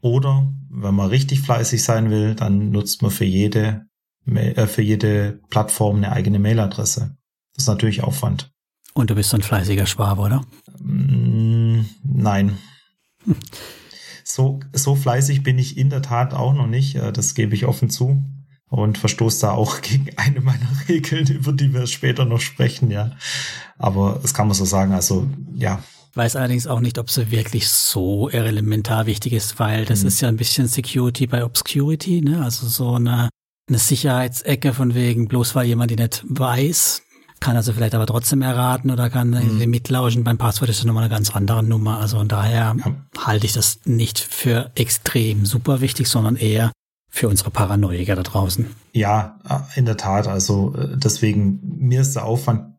Oder 0.00 0.52
wenn 0.68 0.94
man 0.94 1.08
richtig 1.08 1.40
fleißig 1.40 1.82
sein 1.82 2.10
will, 2.10 2.34
dann 2.34 2.70
nutzt 2.70 3.02
man 3.02 3.10
für 3.10 3.24
jede, 3.24 3.86
äh, 4.26 4.66
für 4.66 4.82
jede 4.82 5.40
Plattform 5.48 5.96
eine 5.96 6.12
eigene 6.12 6.38
Mailadresse. 6.38 7.16
Das 7.54 7.64
ist 7.64 7.68
natürlich 7.68 8.02
Aufwand. 8.02 8.52
Und 8.94 9.10
du 9.10 9.14
bist 9.14 9.30
so 9.30 9.36
ein 9.36 9.42
fleißiger 9.42 9.86
Schwab, 9.86 10.18
oder? 10.18 10.44
Mm, 10.80 11.86
nein. 12.02 12.58
so, 14.36 14.60
so 14.74 14.94
fleißig 14.94 15.42
bin 15.42 15.58
ich 15.58 15.78
in 15.78 15.88
der 15.88 16.02
Tat 16.02 16.34
auch 16.34 16.52
noch 16.52 16.66
nicht. 16.66 16.94
Äh, 16.94 17.10
das 17.10 17.34
gebe 17.34 17.54
ich 17.54 17.64
offen 17.64 17.88
zu. 17.88 18.22
Und 18.68 18.98
verstoße 18.98 19.40
da 19.40 19.52
auch 19.52 19.80
gegen 19.82 20.10
eine 20.16 20.40
meiner 20.42 20.68
Regeln, 20.88 21.26
über 21.26 21.52
die 21.52 21.72
wir 21.72 21.86
später 21.86 22.26
noch 22.26 22.40
sprechen, 22.40 22.90
ja. 22.90 23.12
Aber 23.78 24.18
das 24.20 24.34
kann 24.34 24.46
man 24.46 24.54
so 24.54 24.66
sagen. 24.66 24.92
Also, 24.92 25.26
ja, 25.54 25.82
weiß 26.14 26.36
allerdings 26.36 26.66
auch 26.66 26.80
nicht, 26.80 26.98
ob 26.98 27.10
sie 27.10 27.30
wirklich 27.30 27.68
so 27.68 28.28
elementar 28.28 29.06
wichtig 29.06 29.32
ist, 29.32 29.58
weil 29.58 29.84
das 29.84 30.02
mhm. 30.02 30.08
ist 30.08 30.20
ja 30.20 30.28
ein 30.28 30.36
bisschen 30.36 30.66
Security 30.66 31.26
by 31.26 31.42
Obscurity, 31.42 32.20
ne? 32.20 32.42
Also 32.42 32.66
so 32.66 32.94
eine, 32.94 33.30
eine 33.68 33.78
Sicherheitsecke 33.78 34.74
von 34.74 34.94
wegen, 34.94 35.28
bloß 35.28 35.54
weil 35.54 35.66
jemand 35.66 35.90
die 35.90 35.96
nicht 35.96 36.24
weiß, 36.28 37.02
kann 37.40 37.56
also 37.56 37.72
vielleicht 37.72 37.94
aber 37.94 38.06
trotzdem 38.06 38.42
erraten 38.42 38.90
oder 38.90 39.10
kann 39.10 39.30
mhm. 39.30 39.70
mitlauschen. 39.70 40.24
Beim 40.24 40.38
Passwort 40.38 40.70
ist 40.70 40.80
das 40.80 40.86
nochmal 40.86 41.04
eine 41.04 41.14
ganz 41.14 41.34
andere 41.34 41.62
Nummer. 41.62 41.98
Also 41.98 42.18
von 42.18 42.28
daher 42.28 42.76
ja. 42.78 42.94
halte 43.24 43.46
ich 43.46 43.52
das 43.52 43.80
nicht 43.84 44.18
für 44.18 44.70
extrem 44.74 45.46
super 45.46 45.80
wichtig, 45.80 46.08
sondern 46.08 46.36
eher 46.36 46.72
für 47.08 47.28
unsere 47.28 47.50
Paranoiker 47.50 48.16
da 48.16 48.22
draußen. 48.22 48.66
Ja, 48.92 49.38
in 49.74 49.84
der 49.84 49.96
Tat. 49.96 50.28
Also 50.28 50.74
äh, 50.74 50.96
deswegen, 50.96 51.60
mir 51.62 52.00
ist 52.00 52.14
der 52.14 52.24
Aufwand 52.24 52.76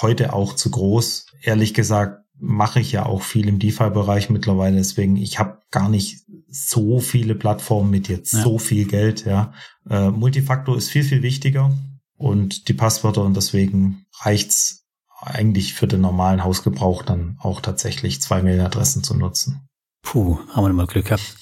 heute 0.00 0.32
auch 0.32 0.54
zu 0.54 0.70
groß. 0.70 1.26
Ehrlich 1.42 1.74
gesagt, 1.74 2.24
mache 2.40 2.80
ich 2.80 2.92
ja 2.92 3.06
auch 3.06 3.22
viel 3.22 3.48
im 3.48 3.58
DeFi-Bereich 3.58 4.30
mittlerweile. 4.30 4.76
Deswegen, 4.76 5.16
ich 5.16 5.38
habe 5.38 5.58
gar 5.70 5.88
nicht 5.88 6.24
so 6.48 6.98
viele 7.00 7.34
Plattformen 7.34 7.90
mit 7.90 8.08
jetzt 8.08 8.32
ja. 8.32 8.42
so 8.42 8.58
viel 8.58 8.86
Geld. 8.86 9.26
Ja, 9.26 9.52
äh, 9.88 10.10
Multifaktor 10.10 10.76
ist 10.76 10.88
viel 10.88 11.04
viel 11.04 11.22
wichtiger 11.22 11.72
und 12.18 12.68
die 12.68 12.74
Passwörter 12.74 13.22
und 13.22 13.36
deswegen 13.36 14.04
reicht's 14.20 14.84
eigentlich 15.20 15.74
für 15.74 15.86
den 15.86 16.00
normalen 16.00 16.44
Hausgebrauch 16.44 17.02
dann 17.02 17.38
auch 17.40 17.60
tatsächlich 17.60 18.20
zwei 18.20 18.42
Mailadressen 18.42 19.02
zu 19.02 19.14
nutzen. 19.14 19.68
Puh, 20.02 20.38
haben 20.52 20.64
wir 20.64 20.72
mal 20.72 20.86
Glück 20.86 21.06
gehabt. 21.06 21.36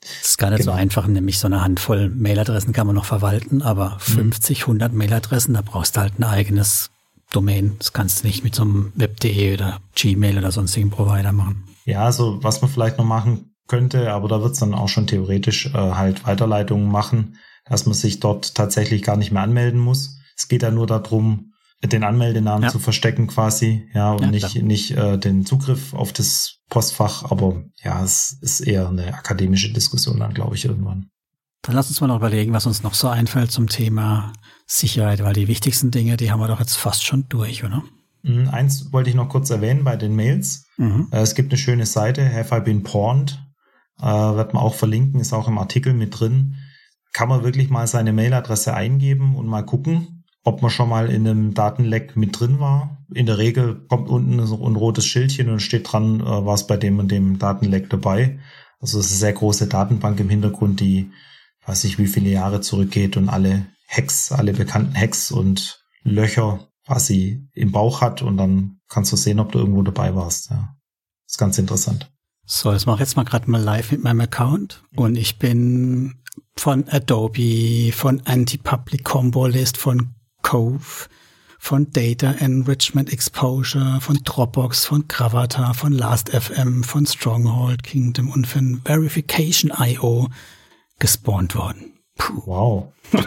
Das 0.00 0.30
ist 0.30 0.38
gar 0.38 0.50
nicht 0.50 0.60
genau. 0.60 0.72
so 0.72 0.78
einfach, 0.78 1.06
nämlich 1.06 1.38
so 1.38 1.46
eine 1.46 1.62
Handvoll 1.62 2.10
Mailadressen 2.10 2.72
kann 2.72 2.86
man 2.86 2.96
noch 2.96 3.04
verwalten, 3.04 3.62
aber 3.62 3.98
50, 4.00 4.60
mhm. 4.60 4.64
100 4.64 4.92
Mailadressen, 4.92 5.54
da 5.54 5.62
brauchst 5.62 5.96
du 5.96 6.00
halt 6.00 6.18
ein 6.18 6.24
eigenes 6.24 6.90
Domain. 7.30 7.76
Das 7.78 7.92
kannst 7.92 8.22
du 8.22 8.26
nicht 8.26 8.42
mit 8.42 8.54
so 8.54 8.62
einem 8.62 8.92
Web.de 8.96 9.54
oder 9.54 9.80
Gmail 9.94 10.38
oder 10.38 10.50
sonstigen 10.50 10.90
Provider 10.90 11.32
machen. 11.32 11.64
Ja, 11.84 12.04
also 12.04 12.42
was 12.42 12.60
man 12.60 12.70
vielleicht 12.70 12.98
noch 12.98 13.04
machen 13.04 13.54
könnte, 13.66 14.12
aber 14.12 14.28
da 14.28 14.42
wird's 14.42 14.58
dann 14.58 14.74
auch 14.74 14.88
schon 14.88 15.06
theoretisch 15.06 15.66
äh, 15.66 15.72
halt 15.72 16.26
Weiterleitungen 16.26 16.90
machen 16.90 17.36
dass 17.70 17.86
man 17.86 17.94
sich 17.94 18.20
dort 18.20 18.54
tatsächlich 18.54 19.02
gar 19.02 19.16
nicht 19.16 19.30
mehr 19.30 19.42
anmelden 19.42 19.80
muss. 19.80 20.18
Es 20.36 20.48
geht 20.48 20.62
ja 20.62 20.70
nur 20.70 20.86
darum, 20.86 21.52
den 21.82 22.04
Anmeldenamen 22.04 22.64
ja. 22.64 22.68
zu 22.68 22.78
verstecken 22.78 23.28
quasi, 23.28 23.88
ja, 23.94 24.12
und 24.12 24.24
ja, 24.24 24.30
nicht, 24.30 24.62
nicht 24.62 24.90
äh, 24.90 25.16
den 25.16 25.46
Zugriff 25.46 25.94
auf 25.94 26.12
das 26.12 26.58
Postfach, 26.68 27.30
aber 27.30 27.62
ja, 27.82 28.02
es 28.04 28.36
ist 28.42 28.60
eher 28.60 28.88
eine 28.88 29.14
akademische 29.14 29.72
Diskussion 29.72 30.18
dann, 30.18 30.34
glaube 30.34 30.56
ich, 30.56 30.66
irgendwann. 30.66 31.08
Dann 31.62 31.74
lass 31.74 31.88
uns 31.88 32.00
mal 32.00 32.08
noch 32.08 32.16
überlegen, 32.16 32.52
was 32.52 32.66
uns 32.66 32.82
noch 32.82 32.94
so 32.94 33.08
einfällt 33.08 33.50
zum 33.50 33.68
Thema 33.68 34.32
Sicherheit, 34.66 35.22
weil 35.22 35.34
die 35.34 35.48
wichtigsten 35.48 35.90
Dinge, 35.90 36.16
die 36.16 36.30
haben 36.30 36.40
wir 36.40 36.48
doch 36.48 36.60
jetzt 36.60 36.76
fast 36.76 37.04
schon 37.04 37.26
durch, 37.28 37.64
oder? 37.64 37.82
Mhm, 38.22 38.48
eins 38.48 38.92
wollte 38.92 39.10
ich 39.10 39.16
noch 39.16 39.28
kurz 39.28 39.48
erwähnen 39.48 39.84
bei 39.84 39.96
den 39.96 40.14
Mails. 40.16 40.66
Mhm. 40.76 41.08
Äh, 41.12 41.20
es 41.20 41.34
gibt 41.34 41.52
eine 41.52 41.58
schöne 41.58 41.86
Seite, 41.86 42.30
Have 42.30 42.54
I 42.54 42.60
Been 42.60 42.82
Pawned? 42.82 43.42
Äh, 44.00 44.06
wird 44.06 44.54
man 44.54 44.62
auch 44.62 44.74
verlinken, 44.74 45.20
ist 45.20 45.32
auch 45.32 45.48
im 45.48 45.58
Artikel 45.58 45.94
mit 45.94 46.18
drin 46.18 46.56
kann 47.12 47.28
man 47.28 47.42
wirklich 47.42 47.70
mal 47.70 47.86
seine 47.86 48.12
Mailadresse 48.12 48.74
eingeben 48.74 49.36
und 49.36 49.46
mal 49.46 49.62
gucken, 49.62 50.24
ob 50.44 50.62
man 50.62 50.70
schon 50.70 50.88
mal 50.88 51.10
in 51.10 51.26
einem 51.26 51.54
Datenleck 51.54 52.16
mit 52.16 52.38
drin 52.38 52.60
war. 52.60 52.98
In 53.12 53.26
der 53.26 53.38
Regel 53.38 53.84
kommt 53.88 54.08
unten 54.08 54.40
ein 54.40 54.76
rotes 54.76 55.06
Schildchen 55.06 55.50
und 55.50 55.60
steht 55.60 55.92
dran, 55.92 56.20
äh, 56.20 56.24
war 56.24 56.54
es 56.54 56.66
bei 56.66 56.76
dem 56.76 56.98
und 56.98 57.10
dem 57.10 57.38
Datenleck 57.38 57.90
dabei. 57.90 58.38
Also 58.80 58.98
es 58.98 59.06
ist 59.06 59.12
eine 59.12 59.18
sehr 59.18 59.32
große 59.34 59.66
Datenbank 59.66 60.20
im 60.20 60.30
Hintergrund, 60.30 60.80
die 60.80 61.10
weiß 61.66 61.84
ich 61.84 61.98
wie 61.98 62.06
viele 62.06 62.30
Jahre 62.30 62.60
zurückgeht 62.60 63.16
und 63.16 63.28
alle 63.28 63.66
Hacks, 63.86 64.32
alle 64.32 64.52
bekannten 64.52 64.94
Hacks 64.94 65.30
und 65.30 65.84
Löcher 66.02 66.68
quasi 66.86 67.46
im 67.54 67.72
Bauch 67.72 68.00
hat 68.00 68.22
und 68.22 68.36
dann 68.36 68.80
kannst 68.88 69.12
du 69.12 69.16
sehen, 69.16 69.40
ob 69.40 69.52
du 69.52 69.58
irgendwo 69.58 69.82
dabei 69.82 70.14
warst. 70.14 70.50
Ja. 70.50 70.76
ist 71.26 71.38
ganz 71.38 71.58
interessant. 71.58 72.10
So, 72.46 72.72
das 72.72 72.86
mache 72.86 72.96
ich 72.96 73.00
jetzt 73.00 73.16
mal 73.16 73.24
gerade 73.24 73.50
mal 73.50 73.60
live 73.62 73.92
mit 73.92 74.02
meinem 74.02 74.22
Account 74.22 74.82
und 74.96 75.16
ich 75.16 75.38
bin 75.38 76.20
von 76.60 76.86
Adobe, 76.90 77.90
von 77.90 78.20
Anti-Public 78.26 79.02
Combo 79.02 79.46
List, 79.46 79.78
von 79.78 80.14
Cove, 80.42 81.08
von 81.58 81.90
Data 81.90 82.32
Enrichment 82.32 83.10
Exposure, 83.10 83.98
von 84.02 84.20
Dropbox, 84.24 84.84
von 84.84 85.08
Gravata, 85.08 85.72
von 85.72 85.94
Last.fm, 85.94 86.84
von 86.84 87.06
Stronghold 87.06 87.82
Kingdom 87.82 88.28
und 88.28 88.46
von 88.46 88.82
Verification.io 88.84 90.28
gespawnt 90.98 91.54
worden. 91.54 91.94
Puh. 92.18 92.42
Wow. 92.44 92.92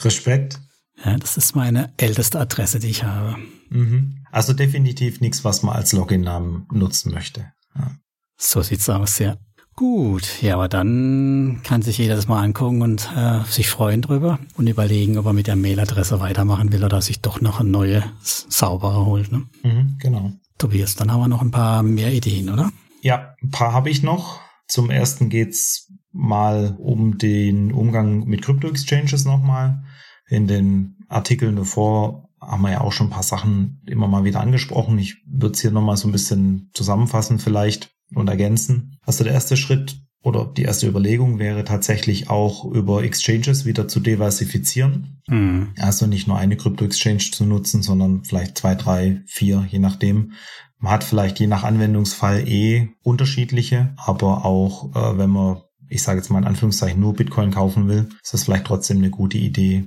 Respekt. 0.00 0.58
Ja, 1.04 1.18
das 1.18 1.36
ist 1.36 1.54
meine 1.54 1.92
älteste 1.98 2.40
Adresse, 2.40 2.78
die 2.78 2.88
ich 2.88 3.04
habe. 3.04 3.36
Mhm. 3.68 4.24
Also 4.32 4.54
definitiv 4.54 5.20
nichts, 5.20 5.44
was 5.44 5.62
man 5.62 5.76
als 5.76 5.92
Login-Namen 5.92 6.68
nutzen 6.72 7.12
möchte. 7.12 7.52
Ja. 7.76 7.90
So 8.38 8.62
sieht's 8.62 8.88
aus, 8.88 9.18
ja. 9.18 9.36
Gut, 9.76 10.40
ja, 10.40 10.54
aber 10.54 10.68
dann 10.68 11.60
kann 11.64 11.82
sich 11.82 11.98
jeder 11.98 12.14
das 12.14 12.28
mal 12.28 12.42
angucken 12.42 12.82
und 12.82 13.10
äh, 13.16 13.40
sich 13.44 13.68
freuen 13.68 14.02
drüber 14.02 14.38
und 14.56 14.68
überlegen, 14.68 15.18
ob 15.18 15.26
er 15.26 15.32
mit 15.32 15.48
der 15.48 15.56
Mailadresse 15.56 16.20
weitermachen 16.20 16.72
will 16.72 16.84
oder 16.84 17.02
sich 17.02 17.20
doch 17.20 17.40
noch 17.40 17.58
eine 17.58 17.70
neue, 17.70 18.04
saubere 18.22 19.04
holt. 19.04 19.32
Ne? 19.32 19.46
Mhm, 19.64 19.96
genau. 19.98 20.30
Tobias, 20.58 20.94
dann 20.94 21.10
haben 21.10 21.20
wir 21.20 21.28
noch 21.28 21.42
ein 21.42 21.50
paar 21.50 21.82
mehr 21.82 22.12
Ideen, 22.12 22.50
oder? 22.50 22.70
Ja, 23.02 23.34
ein 23.42 23.50
paar 23.50 23.72
habe 23.72 23.90
ich 23.90 24.04
noch. 24.04 24.40
Zum 24.68 24.90
ersten 24.90 25.28
geht's 25.28 25.92
mal 26.12 26.76
um 26.78 27.18
den 27.18 27.72
Umgang 27.72 28.26
mit 28.26 28.42
Crypto-Exchanges 28.42 29.24
nochmal. 29.24 29.82
In 30.28 30.46
den 30.46 30.98
Artikeln 31.08 31.56
davor 31.56 32.28
haben 32.40 32.62
wir 32.62 32.70
ja 32.70 32.80
auch 32.80 32.92
schon 32.92 33.08
ein 33.08 33.12
paar 33.12 33.24
Sachen 33.24 33.82
immer 33.86 34.06
mal 34.06 34.24
wieder 34.24 34.40
angesprochen. 34.40 34.98
Ich 34.98 35.16
würde 35.26 35.54
es 35.54 35.60
hier 35.60 35.72
nochmal 35.72 35.96
so 35.96 36.08
ein 36.08 36.12
bisschen 36.12 36.70
zusammenfassen 36.74 37.40
vielleicht 37.40 37.93
und 38.14 38.28
ergänzen. 38.28 38.98
Also 39.02 39.24
der 39.24 39.32
erste 39.32 39.56
Schritt 39.56 39.96
oder 40.24 40.46
die 40.46 40.62
erste 40.62 40.88
Überlegung 40.88 41.38
wäre 41.38 41.64
tatsächlich 41.64 42.30
auch 42.30 42.64
über 42.64 43.04
Exchanges 43.04 43.66
wieder 43.66 43.88
zu 43.88 44.00
diversifizieren. 44.00 45.20
Mhm. 45.28 45.74
Also 45.78 46.06
nicht 46.06 46.26
nur 46.26 46.38
eine 46.38 46.56
Krypto-Exchange 46.56 47.30
zu 47.30 47.44
nutzen, 47.44 47.82
sondern 47.82 48.24
vielleicht 48.24 48.56
zwei, 48.56 48.74
drei, 48.74 49.22
vier, 49.26 49.66
je 49.68 49.78
nachdem. 49.78 50.32
Man 50.78 50.92
hat 50.92 51.04
vielleicht 51.04 51.40
je 51.40 51.46
nach 51.46 51.62
Anwendungsfall 51.62 52.48
eh 52.48 52.88
unterschiedliche, 53.02 53.92
aber 53.96 54.46
auch 54.46 54.94
äh, 54.96 55.18
wenn 55.18 55.30
man, 55.30 55.62
ich 55.88 56.02
sage 56.02 56.18
jetzt 56.18 56.30
mal 56.30 56.38
in 56.38 56.46
Anführungszeichen, 56.46 57.00
nur 57.00 57.14
Bitcoin 57.14 57.50
kaufen 57.50 57.86
will, 57.88 58.08
ist 58.22 58.32
das 58.32 58.44
vielleicht 58.44 58.66
trotzdem 58.66 58.98
eine 58.98 59.10
gute 59.10 59.38
Idee, 59.38 59.84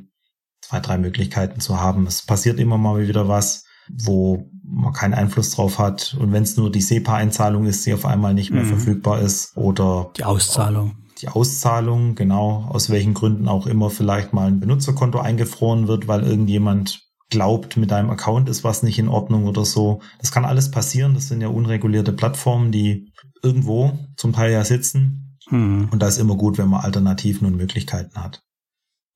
zwei, 0.61 0.79
drei 0.79 0.99
Möglichkeiten 0.99 1.59
zu 1.59 1.79
haben. 1.81 2.05
Es 2.05 2.23
passiert 2.23 2.59
immer 2.59 2.77
mal 2.77 3.07
wieder 3.07 3.27
was, 3.27 3.65
wo 3.89 4.49
man 4.63 4.93
keinen 4.93 5.13
Einfluss 5.13 5.51
drauf 5.51 5.79
hat. 5.79 6.15
Und 6.19 6.31
wenn 6.31 6.43
es 6.43 6.57
nur 6.57 6.71
die 6.71 6.81
SEPA-Einzahlung 6.81 7.65
ist, 7.65 7.85
die 7.85 7.93
auf 7.93 8.05
einmal 8.05 8.33
nicht 8.33 8.51
mehr 8.51 8.63
mhm. 8.63 8.69
verfügbar 8.69 9.19
ist 9.21 9.55
oder 9.55 10.11
die 10.17 10.23
Auszahlung. 10.23 10.97
Die 11.21 11.29
Auszahlung, 11.29 12.15
genau, 12.15 12.67
aus 12.69 12.89
welchen 12.89 13.13
Gründen 13.13 13.47
auch 13.47 13.65
immer 13.65 13.89
vielleicht 13.89 14.33
mal 14.33 14.47
ein 14.47 14.59
Benutzerkonto 14.59 15.19
eingefroren 15.19 15.87
wird, 15.87 16.07
weil 16.07 16.23
irgendjemand 16.23 17.07
glaubt, 17.29 17.75
mit 17.75 17.91
deinem 17.91 18.09
Account 18.09 18.49
ist 18.49 18.63
was 18.63 18.83
nicht 18.83 18.99
in 18.99 19.09
Ordnung 19.09 19.47
oder 19.47 19.65
so. 19.65 20.01
Das 20.19 20.31
kann 20.31 20.45
alles 20.45 20.71
passieren. 20.71 21.13
Das 21.13 21.27
sind 21.27 21.41
ja 21.41 21.47
unregulierte 21.47 22.13
Plattformen, 22.13 22.71
die 22.71 23.11
irgendwo 23.41 23.97
zum 24.15 24.33
Teil 24.33 24.51
ja 24.51 24.63
sitzen. 24.63 25.37
Mhm. 25.49 25.89
Und 25.91 25.99
da 26.01 26.07
ist 26.07 26.17
immer 26.17 26.35
gut, 26.35 26.57
wenn 26.57 26.69
man 26.69 26.81
Alternativen 26.81 27.47
und 27.47 27.57
Möglichkeiten 27.57 28.21
hat. 28.21 28.43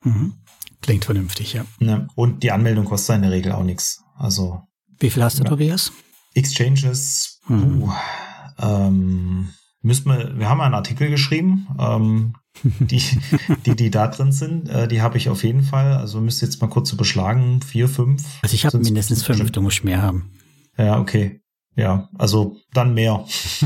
Mhm. 0.03 0.33
Klingt 0.81 1.05
vernünftig, 1.05 1.53
ja. 1.53 1.65
ja. 1.79 2.07
Und 2.15 2.43
die 2.43 2.51
Anmeldung 2.51 2.85
kostet 2.85 3.17
in 3.17 3.21
der 3.21 3.31
Regel 3.31 3.51
auch 3.51 3.63
nichts. 3.63 4.03
Also. 4.21 4.61
Wie 4.99 5.09
viel 5.09 5.23
hast 5.23 5.39
du. 5.39 5.43
Tobias? 5.43 5.91
Exchanges, 6.33 7.39
mhm. 7.47 7.83
uh, 7.83 7.91
ähm, 8.59 9.49
müssen 9.81 10.09
wir, 10.09 10.37
wir 10.37 10.47
haben 10.47 10.61
einen 10.61 10.75
Artikel 10.75 11.09
geschrieben, 11.09 11.67
ähm, 11.79 12.35
die, 12.63 13.01
die, 13.65 13.75
die 13.75 13.89
da 13.89 14.07
drin 14.07 14.31
sind, 14.31 14.69
äh, 14.69 14.87
die 14.87 15.01
habe 15.01 15.17
ich 15.17 15.29
auf 15.29 15.43
jeden 15.43 15.63
Fall. 15.63 15.93
Also 15.97 16.21
müsst 16.21 16.41
ihr 16.41 16.47
jetzt 16.47 16.61
mal 16.61 16.67
kurz 16.67 16.93
überschlagen, 16.93 17.61
vier, 17.61 17.89
fünf. 17.89 18.23
Also 18.41 18.53
ich 18.53 18.65
habe 18.65 18.77
mindestens 18.79 19.23
fünf, 19.23 19.51
du 19.51 19.61
musst 19.61 19.83
mehr 19.83 20.01
haben. 20.01 20.31
Ja, 20.77 20.99
okay. 20.99 21.40
Ja, 21.75 22.09
also 22.17 22.57
dann 22.73 22.93
mehr. 22.93 23.25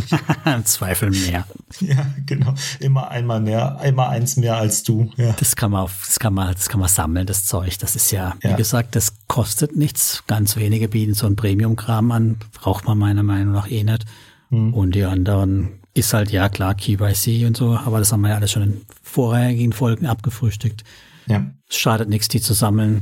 Zweifel 0.63 1.11
mehr. 1.11 1.45
Ja, 1.81 2.05
genau. 2.25 2.53
Immer 2.79 3.09
einmal 3.09 3.41
mehr, 3.41 3.77
einmal 3.79 4.09
eins 4.09 4.37
mehr 4.37 4.55
als 4.55 4.83
du. 4.83 5.11
Ja. 5.17 5.33
Das 5.33 5.57
kann 5.57 5.71
man 5.71 5.81
auf, 5.81 6.03
das 6.05 6.19
kann 6.19 6.33
man, 6.33 6.53
das 6.53 6.69
kann 6.69 6.79
man 6.79 6.87
sammeln, 6.87 7.25
das 7.25 7.45
Zeug. 7.45 7.77
Das 7.79 7.97
ist 7.97 8.11
ja, 8.11 8.35
wie 8.39 8.47
ja. 8.47 8.55
gesagt, 8.55 8.95
das 8.95 9.15
kostet 9.27 9.75
nichts. 9.75 10.23
Ganz 10.27 10.55
wenige 10.55 10.87
bieten 10.87 11.15
so 11.15 11.27
ein 11.27 11.35
Premium-Kram 11.35 12.11
an. 12.11 12.37
Braucht 12.53 12.85
man 12.85 12.97
meiner 12.97 13.23
Meinung 13.23 13.53
nach 13.53 13.69
eh 13.69 13.83
nicht. 13.83 14.05
Hm. 14.51 14.73
Und 14.73 14.95
die 14.95 15.03
anderen 15.03 15.81
ist 15.93 16.13
halt, 16.13 16.31
ja 16.31 16.47
klar, 16.47 16.75
KYC 16.75 17.45
und 17.45 17.57
so, 17.57 17.75
aber 17.75 17.99
das 17.99 18.11
haben 18.11 18.21
wir 18.21 18.29
ja 18.29 18.35
alles 18.35 18.51
schon 18.51 18.63
in 18.63 18.81
vorherigen 19.01 19.73
Folgen 19.73 20.05
abgefrühstückt. 20.05 20.83
Ja. 21.25 21.45
Es 21.67 21.77
schadet 21.77 22.09
nichts, 22.09 22.27
die 22.27 22.39
zu 22.39 22.53
sammeln. 22.53 23.01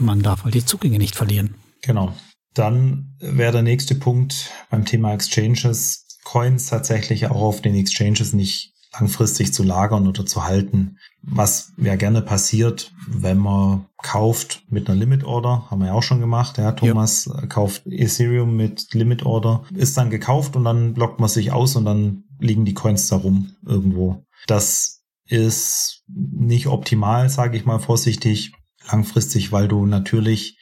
Man 0.00 0.22
darf 0.22 0.44
halt 0.44 0.54
die 0.54 0.64
Zugänge 0.64 0.98
nicht 0.98 1.14
verlieren. 1.14 1.54
Genau. 1.82 2.14
Dann 2.54 3.14
wäre 3.18 3.52
der 3.52 3.62
nächste 3.62 3.94
Punkt 3.94 4.50
beim 4.70 4.84
Thema 4.84 5.12
Exchanges, 5.12 6.06
Coins 6.24 6.66
tatsächlich 6.66 7.26
auch 7.26 7.40
auf 7.40 7.62
den 7.62 7.74
Exchanges 7.74 8.32
nicht 8.32 8.74
langfristig 8.92 9.52
zu 9.52 9.62
lagern 9.62 10.06
oder 10.06 10.26
zu 10.26 10.44
halten. 10.44 10.98
Was 11.22 11.72
ja 11.76 11.96
gerne 11.96 12.22
passiert, 12.22 12.92
wenn 13.06 13.38
man 13.38 13.86
kauft 14.02 14.62
mit 14.68 14.88
einer 14.88 14.98
Limit 14.98 15.24
Order, 15.24 15.70
haben 15.70 15.80
wir 15.80 15.88
ja 15.88 15.92
auch 15.94 16.02
schon 16.02 16.20
gemacht. 16.20 16.58
Ja, 16.58 16.72
Thomas 16.72 17.26
ja. 17.26 17.46
kauft 17.46 17.82
Ethereum 17.86 18.56
mit 18.56 18.92
Limit 18.94 19.24
Order, 19.24 19.64
ist 19.74 19.96
dann 19.96 20.10
gekauft 20.10 20.56
und 20.56 20.64
dann 20.64 20.94
lockt 20.94 21.20
man 21.20 21.28
sich 21.28 21.52
aus 21.52 21.76
und 21.76 21.84
dann 21.84 22.24
liegen 22.38 22.64
die 22.64 22.74
Coins 22.74 23.08
da 23.08 23.16
rum 23.16 23.54
irgendwo. 23.66 24.24
Das 24.46 25.02
ist 25.26 26.04
nicht 26.08 26.68
optimal, 26.68 27.28
sage 27.28 27.56
ich 27.56 27.66
mal 27.66 27.78
vorsichtig, 27.78 28.52
langfristig, 28.90 29.52
weil 29.52 29.68
du 29.68 29.86
natürlich 29.86 30.57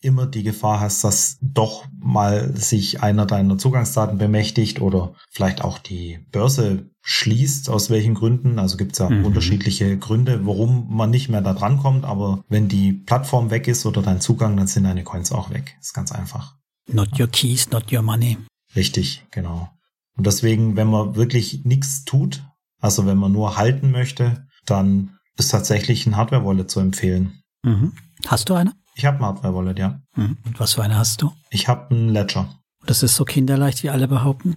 immer 0.00 0.26
die 0.26 0.42
Gefahr 0.42 0.80
hast, 0.80 1.02
dass 1.04 1.38
doch 1.40 1.86
mal 1.98 2.54
sich 2.56 3.02
einer 3.02 3.26
deiner 3.26 3.58
Zugangsdaten 3.58 4.18
bemächtigt 4.18 4.80
oder 4.80 5.14
vielleicht 5.30 5.62
auch 5.62 5.78
die 5.78 6.20
Börse 6.30 6.90
schließt, 7.02 7.70
aus 7.70 7.90
welchen 7.90 8.14
Gründen. 8.14 8.58
Also 8.58 8.76
gibt 8.76 8.92
es 8.92 8.98
ja 8.98 9.08
mhm. 9.08 9.24
unterschiedliche 9.24 9.98
Gründe, 9.98 10.46
warum 10.46 10.94
man 10.94 11.10
nicht 11.10 11.28
mehr 11.28 11.40
da 11.40 11.54
dran 11.54 11.78
kommt. 11.78 12.04
Aber 12.04 12.44
wenn 12.48 12.68
die 12.68 12.92
Plattform 12.92 13.50
weg 13.50 13.68
ist 13.68 13.86
oder 13.86 14.02
dein 14.02 14.20
Zugang, 14.20 14.56
dann 14.56 14.66
sind 14.66 14.84
deine 14.84 15.04
Coins 15.04 15.32
auch 15.32 15.50
weg. 15.50 15.76
Ist 15.80 15.94
ganz 15.94 16.12
einfach. 16.12 16.56
Not 16.88 17.18
your 17.18 17.28
keys, 17.28 17.70
not 17.70 17.92
your 17.92 18.02
money. 18.02 18.38
Richtig, 18.74 19.26
genau. 19.30 19.70
Und 20.16 20.26
deswegen, 20.26 20.76
wenn 20.76 20.88
man 20.88 21.16
wirklich 21.16 21.64
nichts 21.64 22.04
tut, 22.04 22.44
also 22.80 23.06
wenn 23.06 23.18
man 23.18 23.32
nur 23.32 23.56
halten 23.56 23.90
möchte, 23.90 24.46
dann 24.66 25.18
ist 25.36 25.48
tatsächlich 25.48 26.06
ein 26.06 26.16
Hardware-Wallet 26.16 26.70
zu 26.70 26.80
empfehlen. 26.80 27.42
Mhm. 27.62 27.92
Hast 28.26 28.48
du 28.48 28.54
eine? 28.54 28.72
Ich 28.98 29.04
habe 29.04 29.18
ein 29.18 29.26
Hardware-Wallet, 29.26 29.78
ja. 29.78 30.00
Hm. 30.14 30.38
Und 30.46 30.58
was 30.58 30.72
für 30.72 30.82
eine 30.82 30.96
hast 30.96 31.20
du? 31.20 31.30
Ich 31.50 31.68
habe 31.68 31.94
einen 31.94 32.08
Ledger. 32.08 32.48
Das 32.86 33.02
ist 33.02 33.14
so 33.14 33.26
kinderleicht, 33.26 33.82
wie 33.82 33.90
alle 33.90 34.08
behaupten? 34.08 34.56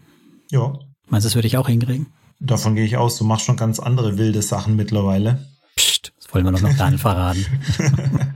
Ja. 0.49 0.79
Meinst 1.09 1.25
du, 1.25 1.27
das 1.27 1.35
würde 1.35 1.47
ich 1.47 1.57
auch 1.57 1.67
hinkriegen? 1.67 2.07
Davon 2.39 2.73
gehe 2.73 2.85
ich 2.85 2.95
aus. 2.95 3.17
Du 3.17 3.25
machst 3.25 3.45
schon 3.45 3.57
ganz 3.57 3.79
andere 3.79 4.17
wilde 4.17 4.41
Sachen 4.41 4.77
mittlerweile. 4.77 5.45
Psst, 5.75 6.13
das 6.17 6.33
wollen 6.33 6.45
wir 6.45 6.53
doch 6.53 6.61
noch 6.61 6.77
gar 6.77 6.89
nicht 6.89 7.01
verraten. 7.01 7.45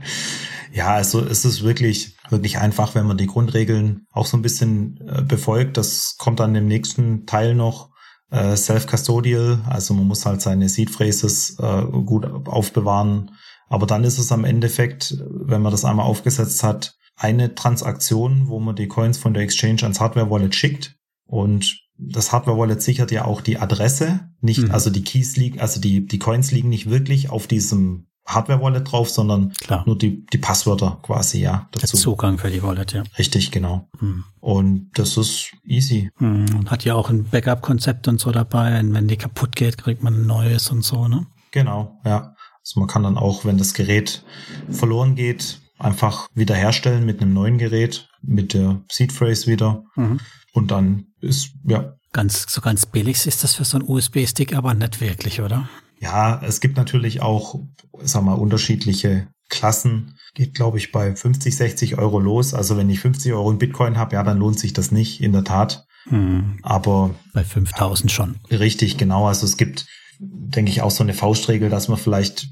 ja, 0.74 0.88
also 0.88 1.24
es 1.24 1.46
ist 1.46 1.62
wirklich, 1.62 2.14
wirklich 2.28 2.58
einfach, 2.58 2.94
wenn 2.94 3.06
man 3.06 3.16
die 3.16 3.26
Grundregeln 3.26 4.06
auch 4.12 4.26
so 4.26 4.36
ein 4.36 4.42
bisschen 4.42 5.00
äh, 5.08 5.22
befolgt. 5.22 5.78
Das 5.78 6.16
kommt 6.18 6.38
dann 6.38 6.54
im 6.54 6.66
nächsten 6.66 7.24
Teil 7.24 7.54
noch. 7.54 7.88
Äh, 8.30 8.56
Self-Custodial, 8.56 9.60
also 9.70 9.94
man 9.94 10.06
muss 10.06 10.26
halt 10.26 10.42
seine 10.42 10.68
Seed 10.68 10.90
Phrases 10.90 11.56
äh, 11.58 11.82
gut 11.84 12.26
aufbewahren 12.46 13.30
aber 13.68 13.86
dann 13.86 14.04
ist 14.04 14.18
es 14.18 14.32
am 14.32 14.44
Endeffekt, 14.44 15.16
wenn 15.28 15.62
man 15.62 15.72
das 15.72 15.84
einmal 15.84 16.06
aufgesetzt 16.06 16.62
hat, 16.62 16.96
eine 17.16 17.54
Transaktion, 17.54 18.48
wo 18.48 18.60
man 18.60 18.76
die 18.76 18.88
Coins 18.88 19.18
von 19.18 19.34
der 19.34 19.42
Exchange 19.42 19.82
ans 19.82 20.00
Hardware 20.00 20.30
Wallet 20.30 20.54
schickt 20.54 20.96
und 21.26 21.80
das 21.96 22.32
Hardware 22.32 22.58
Wallet 22.58 22.82
sichert 22.82 23.12
ja 23.12 23.24
auch 23.24 23.40
die 23.40 23.58
Adresse, 23.58 24.28
nicht, 24.40 24.62
mhm. 24.62 24.70
also 24.72 24.90
die 24.90 25.04
Keys 25.04 25.36
liegen, 25.36 25.60
also 25.60 25.80
die, 25.80 26.06
die 26.06 26.18
Coins 26.18 26.50
liegen 26.50 26.68
nicht 26.68 26.90
wirklich 26.90 27.30
auf 27.30 27.46
diesem 27.46 28.06
Hardware 28.26 28.60
Wallet 28.62 28.90
drauf, 28.90 29.10
sondern 29.10 29.52
Klar. 29.52 29.84
nur 29.86 29.98
die, 29.98 30.24
die 30.26 30.38
Passwörter 30.38 30.98
quasi, 31.02 31.40
ja. 31.40 31.68
Dazu. 31.72 31.86
Der 31.92 32.00
Zugang 32.00 32.38
für 32.38 32.50
die 32.50 32.62
Wallet, 32.62 32.92
ja. 32.94 33.02
Richtig, 33.18 33.50
genau. 33.50 33.88
Mhm. 34.00 34.24
Und 34.40 34.90
das 34.94 35.16
ist 35.18 35.52
easy. 35.64 36.10
Mhm. 36.18 36.70
Hat 36.70 36.84
ja 36.84 36.94
auch 36.94 37.10
ein 37.10 37.24
Backup-Konzept 37.24 38.08
und 38.08 38.18
so 38.18 38.32
dabei. 38.32 38.80
Und 38.80 38.94
wenn 38.94 39.08
die 39.08 39.18
kaputt 39.18 39.54
geht, 39.54 39.76
kriegt 39.76 40.02
man 40.02 40.14
ein 40.14 40.26
neues 40.26 40.70
und 40.70 40.82
so, 40.82 41.06
ne? 41.06 41.26
Genau, 41.50 42.00
ja. 42.04 42.34
Also 42.64 42.80
man 42.80 42.88
kann 42.88 43.02
dann 43.02 43.18
auch, 43.18 43.44
wenn 43.44 43.58
das 43.58 43.74
Gerät 43.74 44.24
verloren 44.70 45.14
geht, 45.14 45.60
einfach 45.78 46.28
wiederherstellen 46.34 47.04
mit 47.04 47.20
einem 47.20 47.34
neuen 47.34 47.58
Gerät, 47.58 48.08
mit 48.22 48.54
der 48.54 48.82
Seed 48.90 49.12
Phrase 49.12 49.46
wieder. 49.46 49.84
Mhm. 49.96 50.20
Und 50.52 50.70
dann 50.70 51.06
ist, 51.20 51.50
ja. 51.64 51.94
Ganz, 52.12 52.46
so 52.48 52.60
ganz 52.60 52.86
billig 52.86 53.26
ist 53.26 53.44
das 53.44 53.54
für 53.54 53.64
so 53.64 53.78
einen 53.78 53.88
USB-Stick 53.88 54.54
aber 54.54 54.72
nicht 54.72 55.00
wirklich, 55.00 55.40
oder? 55.40 55.68
Ja, 56.00 56.40
es 56.42 56.60
gibt 56.60 56.76
natürlich 56.76 57.22
auch, 57.22 57.60
sag 58.02 58.22
mal, 58.22 58.34
unterschiedliche 58.34 59.28
Klassen. 59.48 60.16
Geht, 60.34 60.54
glaube 60.54 60.78
ich, 60.78 60.90
bei 60.90 61.14
50, 61.14 61.56
60 61.56 61.98
Euro 61.98 62.18
los. 62.18 62.54
Also 62.54 62.76
wenn 62.76 62.90
ich 62.90 63.00
50 63.00 63.32
Euro 63.32 63.50
in 63.50 63.58
Bitcoin 63.58 63.98
habe, 63.98 64.14
ja, 64.14 64.22
dann 64.22 64.38
lohnt 64.38 64.58
sich 64.58 64.72
das 64.72 64.90
nicht, 64.90 65.20
in 65.20 65.32
der 65.32 65.44
Tat. 65.44 65.86
Mhm. 66.06 66.58
Aber. 66.62 67.14
Bei 67.32 67.44
5000 67.44 68.10
schon. 68.10 68.36
Richtig, 68.50 68.96
genau. 68.96 69.26
Also 69.26 69.44
es 69.46 69.56
gibt 69.56 69.86
denke 70.18 70.70
ich, 70.70 70.82
auch 70.82 70.90
so 70.90 71.02
eine 71.02 71.14
Faustregel, 71.14 71.70
dass 71.70 71.88
man 71.88 71.98
vielleicht 71.98 72.48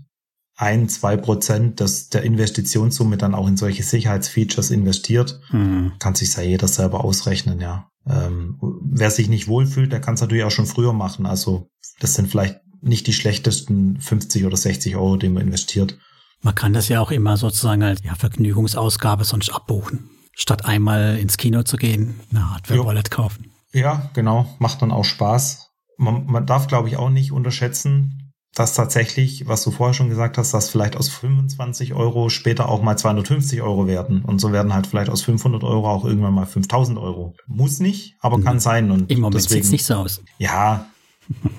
ein, 0.57 0.89
zwei 0.89 1.17
Prozent 1.17 1.81
des, 1.81 2.09
der 2.09 2.23
Investitionssumme 2.23 3.17
dann 3.17 3.35
auch 3.35 3.49
in 3.49 3.57
solche 3.57 3.83
Sicherheitsfeatures 3.83 4.71
investiert. 4.71 5.41
Mhm. 5.51 5.93
Kann 5.99 6.15
sich 6.15 6.35
ja 6.37 6.43
jeder 6.43 6.69
selber 6.69 7.05
ausrechnen, 7.05 7.61
ja. 7.61 7.89
Ähm, 8.07 8.59
wer 8.61 9.11
sich 9.11 9.29
nicht 9.29 9.49
wohlfühlt, 9.49 9.93
der 9.93 10.01
kann 10.01 10.15
es 10.15 10.21
natürlich 10.21 10.45
auch 10.45 10.51
schon 10.51 10.67
früher 10.67 10.93
machen. 10.93 11.25
Also 11.25 11.71
das 12.01 12.15
sind 12.15 12.29
vielleicht 12.29 12.61
nicht 12.81 13.07
die 13.07 13.13
schlechtesten 13.13 14.01
50 14.01 14.45
oder 14.45 14.57
60 14.57 14.97
Euro, 14.97 15.17
die 15.17 15.29
man 15.29 15.45
investiert. 15.45 15.99
Man 16.41 16.55
kann 16.55 16.73
das 16.73 16.89
ja 16.89 17.01
auch 17.01 17.13
immer 17.13 17.37
sozusagen 17.37 17.83
als 17.85 18.03
ja, 18.03 18.17
Vergnügungsausgabe 18.17 19.25
sonst 19.25 19.51
abbuchen. 19.51 20.11
Statt 20.35 20.65
einmal 20.65 21.19
ins 21.19 21.37
Kino 21.37 21.63
zu 21.63 21.77
gehen, 21.77 22.19
eine 22.31 22.51
Hardware-Wallet 22.51 23.11
kaufen. 23.11 23.53
Ja, 23.73 24.11
genau. 24.15 24.47
Macht 24.59 24.83
dann 24.83 24.91
auch 24.91 25.05
Spaß 25.05 25.72
man, 25.99 26.27
man 26.27 26.47
darf, 26.47 26.67
glaube 26.67 26.89
ich, 26.89 26.97
auch 26.97 27.11
nicht 27.11 27.33
unterschätzen, 27.33 28.33
dass 28.55 28.75
tatsächlich, 28.75 29.49
was 29.49 29.63
du 29.63 29.71
vorher 29.71 29.95
schon 29.95 30.11
gesagt 30.11 30.37
hast, 30.37 30.53
dass 30.53 30.69
vielleicht 30.69 30.97
aus 30.97 31.09
25 31.09 31.95
Euro 31.95 32.29
später 32.29 32.69
auch 32.69 32.83
mal 32.83 32.99
250 32.99 33.63
Euro 33.63 33.87
werden. 33.87 34.23
Und 34.23 34.41
so 34.41 34.53
werden 34.53 34.75
halt 34.75 34.87
vielleicht 34.87 35.11
aus 35.11 35.23
500 35.23 35.65
Euro 35.65 35.89
auch 35.89 36.05
irgendwann 36.05 36.35
mal 36.35 36.45
5000 36.47 36.99
Euro. 36.99 37.35
Muss 37.47 37.81
nicht, 37.81 38.17
aber 38.21 38.37
mhm. 38.39 38.45
kann 38.45 38.61
sein. 38.61 38.91
Und 38.91 39.11
Im 39.11 39.21
Moment 39.21 39.49
sieht 39.49 39.65
es 39.65 39.71
nicht 39.71 39.87
so 39.87 39.95
aus. 39.95 40.23
Ja, 40.39 40.87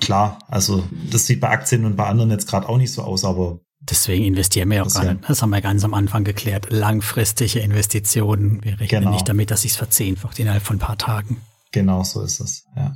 klar. 0.00 0.38
Also 0.46 0.84
das 1.10 1.26
sieht 1.26 1.40
bei 1.40 1.48
Aktien 1.48 1.84
und 1.84 1.96
bei 1.96 2.06
anderen 2.06 2.30
jetzt 2.30 2.46
gerade 2.48 2.68
auch 2.68 2.78
nicht 2.78 2.92
so 2.92 3.02
aus, 3.02 3.24
aber 3.24 3.58
Deswegen 3.80 4.24
investieren 4.24 4.70
wir 4.70 4.80
auch 4.82 4.86
Das 4.86 4.94
gerade. 4.94 5.08
ja- 5.08 5.28
Das 5.28 5.42
haben 5.42 5.50
wir 5.50 5.60
ganz 5.60 5.84
am 5.84 5.92
Anfang 5.94 6.24
geklärt. 6.24 6.68
Langfristige 6.70 7.58
Investitionen. 7.58 8.64
Wir 8.64 8.80
rechnen 8.80 9.00
Genau. 9.02 9.10
nicht 9.12 9.28
damit, 9.28 9.50
dass 9.50 9.62
sich's 9.62 9.76
verzehnfacht 9.76 10.38
innerhalb 10.38 10.62
von 10.62 10.76
ein 10.76 10.78
paar 10.80 10.96
Tagen. 10.96 11.42
Genau 11.72 12.02
so 12.02 12.22
ist 12.22 12.40
es. 12.40 12.64
Ja. 12.76 12.94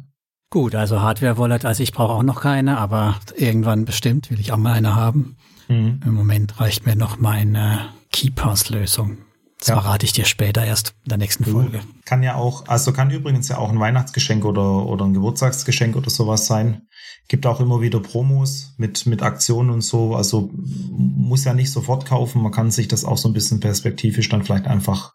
Gut, 0.51 0.75
also 0.75 1.03
Hardware-Wallet, 1.03 1.65
also 1.67 1.83
ich 1.83 1.93
brauche 1.93 2.13
auch 2.15 2.23
noch 2.23 2.41
keine, 2.41 2.79
aber 2.79 3.17
irgendwann 3.37 3.85
bestimmt 3.85 4.31
will 4.31 4.41
ich 4.41 4.51
auch 4.53 4.57
mal 4.57 4.73
eine 4.73 4.97
haben. 4.97 5.37
Mhm. 5.69 6.01
Im 6.05 6.15
Moment 6.15 6.59
reicht 6.59 6.87
mir 6.87 6.97
noch 6.97 7.19
meine 7.19 7.81
KeyPass-Lösung. 8.13 9.19
Das 9.59 9.69
Ja. 9.69 9.81
verrate 9.81 10.07
ich 10.07 10.13
dir 10.13 10.25
später 10.25 10.65
erst 10.65 10.95
in 11.05 11.09
der 11.11 11.19
nächsten 11.19 11.45
Folge. 11.45 11.81
Kann 12.07 12.23
ja 12.23 12.37
auch, 12.37 12.67
also 12.69 12.93
kann 12.93 13.11
übrigens 13.11 13.49
ja 13.49 13.59
auch 13.59 13.71
ein 13.71 13.81
Weihnachtsgeschenk 13.81 14.45
oder, 14.45 14.87
oder 14.87 15.05
ein 15.05 15.13
Geburtstagsgeschenk 15.15 15.97
oder 15.97 16.09
sowas 16.11 16.47
sein. 16.47 16.83
Gibt 17.27 17.45
auch 17.45 17.61
immer 17.61 17.81
wieder 17.83 18.01
Promos 18.01 18.73
mit, 18.79 19.05
mit 19.05 19.21
Aktionen 19.23 19.69
und 19.71 19.81
so. 19.83 20.15
Also 20.15 20.51
muss 20.55 21.45
ja 21.45 21.53
nicht 21.55 21.73
sofort 21.73 22.07
kaufen. 22.07 22.41
Man 22.41 22.53
kann 22.53 22.71
sich 22.71 22.89
das 22.89 23.05
auch 23.05 23.19
so 23.19 23.29
ein 23.29 23.35
bisschen 23.35 23.61
perspektivisch 23.61 24.29
dann 24.29 24.45
vielleicht 24.45 24.67
einfach 24.67 25.13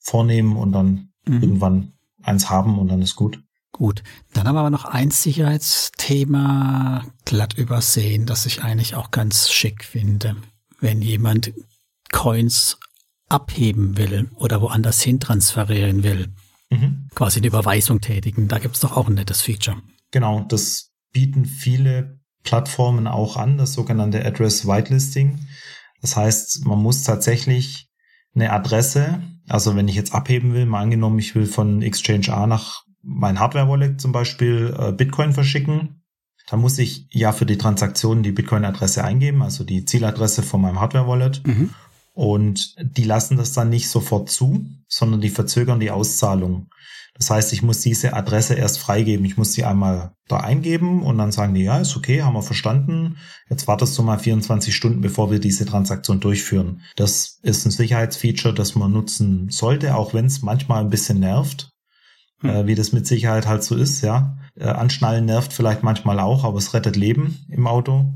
vornehmen 0.00 0.56
und 0.56 0.72
dann 0.72 1.10
Mhm. 1.24 1.40
irgendwann 1.42 1.92
eins 2.24 2.50
haben 2.50 2.80
und 2.80 2.88
dann 2.88 3.00
ist 3.00 3.14
gut. 3.14 3.40
Gut, 3.72 4.02
dann 4.34 4.46
haben 4.46 4.54
wir 4.54 4.60
aber 4.60 4.70
noch 4.70 4.84
ein 4.84 5.10
Sicherheitsthema 5.10 7.04
glatt 7.24 7.54
übersehen, 7.54 8.26
das 8.26 8.46
ich 8.46 8.62
eigentlich 8.62 8.94
auch 8.94 9.10
ganz 9.10 9.50
schick 9.50 9.84
finde. 9.84 10.36
Wenn 10.78 11.00
jemand 11.00 11.52
Coins 12.10 12.78
abheben 13.28 13.96
will 13.96 14.30
oder 14.34 14.60
woanders 14.60 15.00
hin 15.00 15.20
transferieren 15.20 16.02
will, 16.02 16.28
Mhm. 16.70 17.08
quasi 17.14 17.38
eine 17.38 17.48
Überweisung 17.48 18.00
tätigen, 18.00 18.48
da 18.48 18.58
gibt's 18.58 18.80
doch 18.80 18.96
auch 18.96 19.06
ein 19.08 19.14
nettes 19.14 19.42
Feature. 19.42 19.76
Genau, 20.10 20.40
das 20.40 20.90
bieten 21.12 21.44
viele 21.44 22.18
Plattformen 22.44 23.06
auch 23.06 23.36
an, 23.36 23.58
das 23.58 23.74
sogenannte 23.74 24.24
Address 24.24 24.66
Whitelisting. 24.66 25.46
Das 26.00 26.16
heißt, 26.16 26.64
man 26.64 26.78
muss 26.78 27.02
tatsächlich 27.04 27.88
eine 28.34 28.50
Adresse, 28.52 29.22
also 29.48 29.76
wenn 29.76 29.86
ich 29.88 29.94
jetzt 29.96 30.14
abheben 30.14 30.54
will, 30.54 30.64
mal 30.64 30.80
angenommen, 30.80 31.18
ich 31.18 31.34
will 31.34 31.46
von 31.46 31.82
Exchange 31.82 32.32
A 32.32 32.46
nach 32.46 32.84
mein 33.02 33.40
Hardware-Wallet 33.40 34.00
zum 34.00 34.12
Beispiel 34.12 34.74
äh, 34.78 34.92
Bitcoin 34.92 35.32
verschicken, 35.32 36.02
dann 36.48 36.60
muss 36.60 36.78
ich 36.78 37.06
ja 37.10 37.32
für 37.32 37.46
die 37.46 37.58
Transaktion 37.58 38.22
die 38.22 38.32
Bitcoin-Adresse 38.32 39.04
eingeben, 39.04 39.42
also 39.42 39.64
die 39.64 39.84
Zieladresse 39.84 40.42
von 40.42 40.60
meinem 40.60 40.80
Hardware-Wallet. 40.80 41.46
Mhm. 41.46 41.70
Und 42.14 42.76
die 42.78 43.04
lassen 43.04 43.38
das 43.38 43.52
dann 43.52 43.70
nicht 43.70 43.88
sofort 43.88 44.28
zu, 44.28 44.66
sondern 44.86 45.20
die 45.20 45.30
verzögern 45.30 45.80
die 45.80 45.90
Auszahlung. 45.90 46.68
Das 47.14 47.30
heißt, 47.30 47.52
ich 47.52 47.62
muss 47.62 47.80
diese 47.80 48.14
Adresse 48.14 48.54
erst 48.54 48.78
freigeben. 48.78 49.24
Ich 49.26 49.36
muss 49.36 49.52
sie 49.52 49.64
einmal 49.64 50.14
da 50.28 50.38
eingeben 50.38 51.02
und 51.02 51.18
dann 51.18 51.30
sagen 51.30 51.54
die, 51.54 51.62
ja, 51.62 51.78
ist 51.78 51.96
okay, 51.96 52.22
haben 52.22 52.34
wir 52.34 52.42
verstanden. 52.42 53.16
Jetzt 53.50 53.68
wartest 53.68 53.96
du 53.98 54.02
mal 54.02 54.18
24 54.18 54.74
Stunden, 54.74 55.02
bevor 55.02 55.30
wir 55.30 55.38
diese 55.38 55.66
Transaktion 55.66 56.20
durchführen. 56.20 56.80
Das 56.96 57.38
ist 57.42 57.66
ein 57.66 57.70
Sicherheitsfeature, 57.70 58.54
das 58.54 58.74
man 58.74 58.92
nutzen 58.92 59.50
sollte, 59.50 59.94
auch 59.94 60.14
wenn 60.14 60.26
es 60.26 60.42
manchmal 60.42 60.82
ein 60.82 60.90
bisschen 60.90 61.20
nervt. 61.20 61.71
Hm. 62.42 62.50
Äh, 62.50 62.66
wie 62.66 62.74
das 62.74 62.92
mit 62.92 63.06
Sicherheit 63.06 63.46
halt 63.46 63.64
so 63.64 63.74
ist, 63.74 64.02
ja. 64.02 64.36
Äh, 64.54 64.68
anschnallen 64.68 65.24
nervt 65.24 65.52
vielleicht 65.52 65.82
manchmal 65.82 66.20
auch, 66.20 66.44
aber 66.44 66.58
es 66.58 66.74
rettet 66.74 66.96
Leben 66.96 67.44
im 67.48 67.66
Auto. 67.66 68.12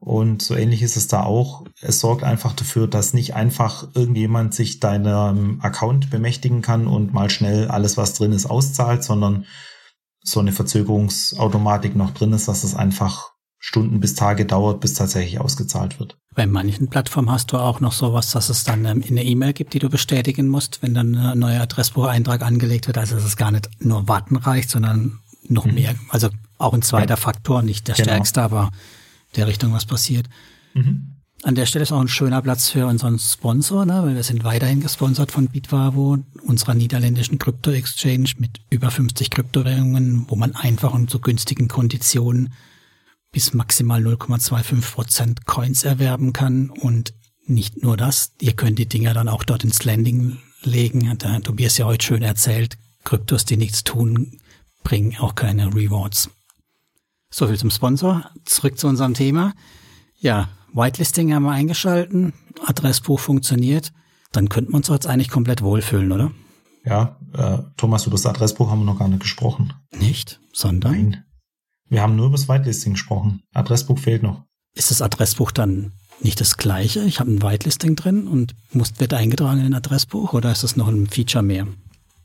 Und 0.00 0.42
so 0.42 0.54
ähnlich 0.54 0.82
ist 0.82 0.96
es 0.96 1.08
da 1.08 1.22
auch. 1.22 1.64
Es 1.80 2.00
sorgt 2.00 2.24
einfach 2.24 2.52
dafür, 2.52 2.86
dass 2.86 3.14
nicht 3.14 3.34
einfach 3.34 3.88
irgendjemand 3.94 4.52
sich 4.52 4.78
deinem 4.78 5.60
Account 5.62 6.10
bemächtigen 6.10 6.60
kann 6.60 6.86
und 6.86 7.14
mal 7.14 7.30
schnell 7.30 7.68
alles, 7.68 7.96
was 7.96 8.12
drin 8.12 8.32
ist, 8.32 8.46
auszahlt, 8.46 9.02
sondern 9.02 9.46
so 10.22 10.40
eine 10.40 10.52
Verzögerungsautomatik 10.52 11.96
noch 11.96 12.12
drin 12.12 12.32
ist, 12.32 12.48
dass 12.48 12.64
es 12.64 12.74
einfach 12.74 13.33
Stunden 13.66 13.98
bis 13.98 14.14
Tage 14.14 14.44
dauert, 14.44 14.82
bis 14.82 14.92
tatsächlich 14.92 15.40
ausgezahlt 15.40 15.98
wird. 15.98 16.18
Bei 16.34 16.46
manchen 16.46 16.88
Plattformen 16.88 17.30
hast 17.30 17.50
du 17.50 17.56
auch 17.56 17.80
noch 17.80 17.92
sowas, 17.92 18.30
dass 18.30 18.50
es 18.50 18.62
dann 18.64 18.84
ähm, 18.84 19.02
eine 19.08 19.24
E-Mail 19.24 19.54
gibt, 19.54 19.72
die 19.72 19.78
du 19.78 19.88
bestätigen 19.88 20.48
musst, 20.48 20.82
wenn 20.82 20.92
dann 20.92 21.14
ein 21.16 21.38
neuer 21.38 21.62
Adressbucheintrag 21.62 22.42
angelegt 22.42 22.88
wird. 22.88 22.98
Also 22.98 23.14
dass 23.14 23.24
es 23.24 23.38
gar 23.38 23.50
nicht 23.52 23.70
nur 23.80 24.06
warten 24.06 24.36
reicht, 24.36 24.68
sondern 24.68 25.18
noch 25.48 25.64
Mhm. 25.64 25.74
mehr. 25.74 25.94
Also 26.10 26.28
auch 26.58 26.74
ein 26.74 26.82
zweiter 26.82 27.16
Faktor, 27.16 27.62
nicht 27.62 27.88
der 27.88 27.94
Genau. 27.94 28.08
stärkste, 28.08 28.42
aber 28.42 28.70
der 29.34 29.46
Richtung 29.46 29.72
was 29.72 29.86
passiert. 29.86 30.26
Mhm. 30.74 31.12
An 31.42 31.54
der 31.54 31.64
Stelle 31.64 31.84
ist 31.84 31.92
auch 31.92 32.00
ein 32.02 32.08
schöner 32.08 32.42
Platz 32.42 32.68
für 32.68 32.86
unseren 32.86 33.18
Sponsor, 33.18 33.86
ne, 33.86 34.02
weil 34.02 34.14
wir 34.14 34.22
sind 34.24 34.44
weiterhin 34.44 34.80
gesponsert 34.82 35.32
von 35.32 35.48
Bitwavo, 35.48 36.18
unserer 36.46 36.74
niederländischen 36.74 37.38
Krypto-Exchange 37.38 38.32
mit 38.38 38.60
über 38.68 38.90
50 38.90 39.30
Kryptowährungen, 39.30 40.26
wo 40.28 40.36
man 40.36 40.54
einfach 40.54 40.92
und 40.92 41.08
zu 41.08 41.18
günstigen 41.18 41.68
Konditionen 41.68 42.52
bis 43.34 43.52
maximal 43.52 44.00
0,25 44.00 44.92
Prozent 44.94 45.44
Coins 45.44 45.84
erwerben 45.84 46.32
kann. 46.32 46.70
Und 46.70 47.12
nicht 47.46 47.82
nur 47.82 47.96
das, 47.96 48.32
ihr 48.40 48.54
könnt 48.54 48.78
die 48.78 48.86
Dinger 48.86 49.12
dann 49.12 49.28
auch 49.28 49.42
dort 49.42 49.64
ins 49.64 49.84
Landing 49.84 50.38
legen. 50.62 51.10
Hat 51.10 51.24
der 51.24 51.42
Tobias 51.42 51.76
ja 51.76 51.84
heute 51.84 52.06
schön 52.06 52.22
erzählt, 52.22 52.78
Kryptos, 53.02 53.44
die 53.44 53.56
nichts 53.56 53.82
tun, 53.82 54.38
bringen 54.84 55.16
auch 55.18 55.34
keine 55.34 55.74
Rewards. 55.74 56.30
So 57.28 57.48
viel 57.48 57.58
zum 57.58 57.70
Sponsor. 57.70 58.24
Zurück 58.44 58.78
zu 58.78 58.86
unserem 58.86 59.14
Thema. 59.14 59.52
Ja, 60.16 60.48
Whitelisting 60.72 61.34
haben 61.34 61.42
wir 61.42 61.50
eingeschalten, 61.50 62.32
Adressbuch 62.64 63.18
funktioniert. 63.18 63.92
Dann 64.30 64.48
könnten 64.48 64.72
wir 64.72 64.76
uns 64.76 64.88
jetzt 64.88 65.08
eigentlich 65.08 65.28
komplett 65.28 65.60
wohlfühlen, 65.62 66.12
oder? 66.12 66.30
Ja, 66.84 67.18
äh, 67.36 67.58
Thomas, 67.76 68.06
über 68.06 68.14
das 68.14 68.26
Adressbuch 68.26 68.70
haben 68.70 68.80
wir 68.80 68.84
noch 68.84 68.98
gar 68.98 69.08
nicht 69.08 69.20
gesprochen. 69.20 69.72
Nicht, 69.98 70.40
sondern 70.52 70.92
Nein. 70.92 71.24
Wir 71.88 72.02
haben 72.02 72.16
nur 72.16 72.26
über 72.26 72.36
das 72.36 72.48
Whitelisting 72.48 72.94
gesprochen. 72.94 73.42
Adressbuch 73.52 73.98
fehlt 73.98 74.22
noch. 74.22 74.42
ist 74.74 74.90
das 74.90 75.02
Adressbuch 75.02 75.52
dann 75.52 75.92
nicht 76.20 76.40
das 76.40 76.56
gleiche? 76.56 77.00
Ich 77.04 77.20
habe 77.20 77.30
ein 77.30 77.42
Whitelisting 77.42 77.96
drin 77.96 78.26
und 78.26 78.54
muss 78.72 78.98
wird 78.98 79.14
eingetragen 79.14 79.60
in 79.60 79.66
ein 79.66 79.74
Adressbuch 79.74 80.32
oder 80.32 80.50
ist 80.52 80.62
das 80.64 80.76
noch 80.76 80.88
ein 80.88 81.06
Feature 81.06 81.42
mehr? 81.44 81.66